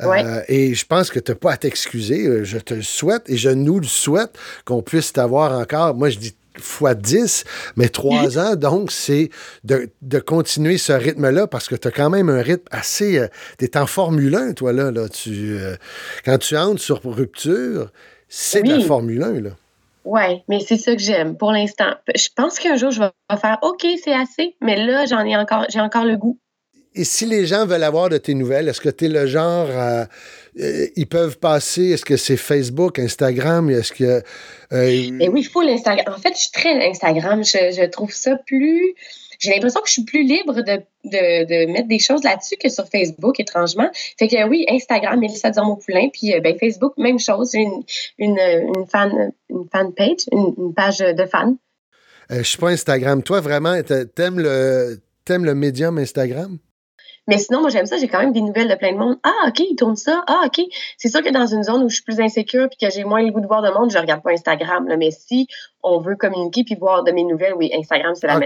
[0.00, 0.40] Euh.
[0.48, 2.44] Et je pense que tu n'as pas à t'excuser.
[2.44, 5.94] Je te le souhaite et je nous le souhaite qu'on puisse t'avoir encore.
[5.94, 7.44] Moi, je dis fois 10,
[7.76, 9.30] mais trois ans, donc, c'est
[9.64, 13.26] de, de continuer ce rythme-là parce que tu as quand même un rythme assez.
[13.58, 14.90] tu es en Formule 1, toi, là.
[14.90, 15.56] là tu,
[16.26, 17.90] quand tu entres sur rupture,
[18.28, 18.80] c'est de la.
[18.80, 19.50] Formule 1, là.
[20.04, 21.94] Ouais, mais c'est ça que j'aime pour l'instant.
[22.14, 25.66] Je pense qu'un jour je vais faire OK, c'est assez, mais là j'en ai encore
[25.68, 26.38] j'ai encore le goût.
[26.94, 29.66] Et si les gens veulent avoir de tes nouvelles, est-ce que tu es le genre.
[29.70, 30.04] euh,
[30.94, 31.92] ils peuvent passer.
[31.92, 33.70] Est-ce que c'est Facebook, Instagram?
[33.70, 34.04] Est-ce que.
[34.72, 36.14] euh, Mais oui, il faut l'Instagram.
[36.14, 38.94] En fait, je suis très Instagram, je, je trouve ça plus
[39.42, 42.68] j'ai l'impression que je suis plus libre de, de, de mettre des choses là-dessus que
[42.68, 43.88] sur Facebook, étrangement.
[44.18, 47.50] Fait que oui, Instagram, Mélissa Durmont-Poulain, puis euh, ben, Facebook, même chose.
[47.52, 47.82] J'ai une,
[48.18, 51.56] une, une fan, une fan page, une, une page de fans.
[52.30, 53.22] euh, je suis pas Instagram.
[53.22, 56.58] Toi, vraiment, t'a- t'aimes le, t'aimes le médium Instagram?
[57.28, 57.98] Mais sinon, moi, j'aime ça.
[57.98, 59.16] J'ai quand même des nouvelles de plein de monde.
[59.22, 60.24] Ah, OK, ils tournent ça.
[60.26, 60.60] Ah, OK.
[60.98, 63.22] C'est sûr que dans une zone où je suis plus insécure puis que j'ai moins
[63.22, 64.88] le goût de voir de monde, je regarde pas Instagram.
[64.88, 64.96] Là.
[64.96, 65.46] Mais si
[65.82, 68.38] on veut communiquer puis voir de mes nouvelles, oui, Instagram, c'est la,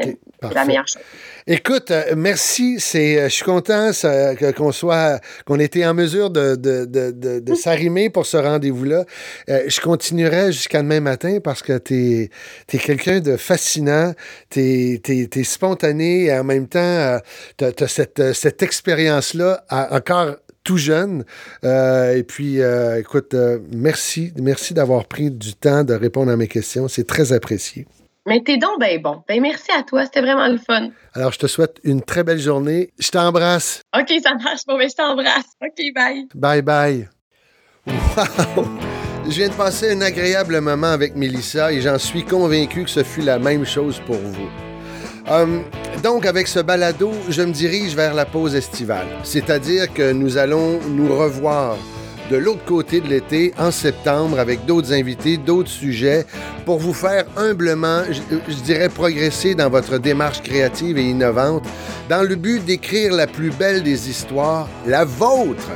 [0.65, 1.03] meilleure chose.
[1.47, 2.81] Écoute, euh, merci.
[2.81, 3.91] C'est, euh, je suis content
[4.57, 8.37] qu'on soit, qu'on ait été en mesure de, de, de, de, de s'arrimer pour ce
[8.37, 9.05] rendez-vous-là.
[9.49, 12.31] Euh, je continuerai jusqu'à demain matin parce que tu
[12.73, 14.13] es, quelqu'un de fascinant,
[14.51, 17.19] tu es, spontané et en même temps,
[17.59, 20.37] tu as, cette, cette expérience-là encore
[20.67, 21.25] tout jeune.
[21.65, 26.37] Euh, et puis, euh, écoute, euh, merci, merci d'avoir pris du temps de répondre à
[26.37, 26.89] mes questions.
[26.89, 27.87] C'est très apprécié.
[28.27, 29.23] Mais t'es donc ben bon.
[29.29, 30.05] Ben merci à toi.
[30.05, 30.91] C'était vraiment le fun.
[31.15, 32.91] Alors, je te souhaite une très belle journée.
[32.99, 33.83] Je t'embrasse.
[33.97, 34.63] OK, ça marche.
[34.67, 35.47] Bon, ben je t'embrasse.
[35.63, 36.27] OK, bye.
[36.35, 37.09] Bye bye.
[37.87, 38.65] Wow!
[39.27, 43.05] Je viens de passer un agréable moment avec Mélissa et j'en suis convaincu que ce
[43.05, 44.66] fut la même chose pour vous.
[45.29, 45.65] Hum,
[46.05, 50.79] donc, avec ce balado, je me dirige vers la pause estivale, c'est-à-dire que nous allons
[50.89, 51.77] nous revoir
[52.31, 56.27] de l'autre côté de l'été, en septembre, avec d'autres invités, d'autres sujets,
[56.65, 61.65] pour vous faire humblement, je, je dirais, progresser dans votre démarche créative et innovante,
[62.09, 65.71] dans le but d'écrire la plus belle des histoires, la vôtre.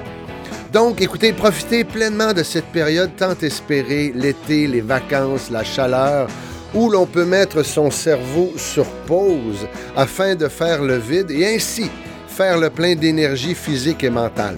[0.72, 6.28] Donc, écoutez, profitez pleinement de cette période tant espérée, l'été, les vacances, la chaleur,
[6.74, 9.66] où l'on peut mettre son cerveau sur pause
[9.96, 11.90] afin de faire le vide et ainsi
[12.28, 14.56] faire le plein d'énergie physique et mentale.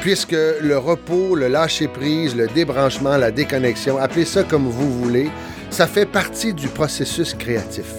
[0.00, 5.30] Puisque le repos, le lâcher-prise, le débranchement, la déconnexion, appelez ça comme vous voulez,
[5.68, 7.94] ça fait partie du processus créatif.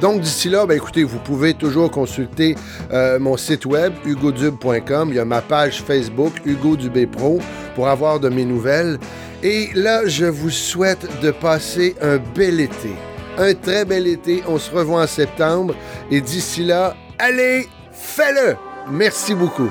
[0.00, 2.56] Donc d'ici là, ben, écoutez, vous pouvez toujours consulter
[2.90, 5.10] euh, mon site web hugodube.com.
[5.10, 7.38] Il y a ma page Facebook Hugo Dubé Pro
[7.74, 8.98] pour avoir de mes nouvelles.
[9.42, 12.90] Et là, je vous souhaite de passer un bel été,
[13.38, 14.42] un très bel été.
[14.46, 15.74] On se revoit en septembre.
[16.10, 18.56] Et d'ici là, allez, fais-le.
[18.90, 19.70] Merci beaucoup.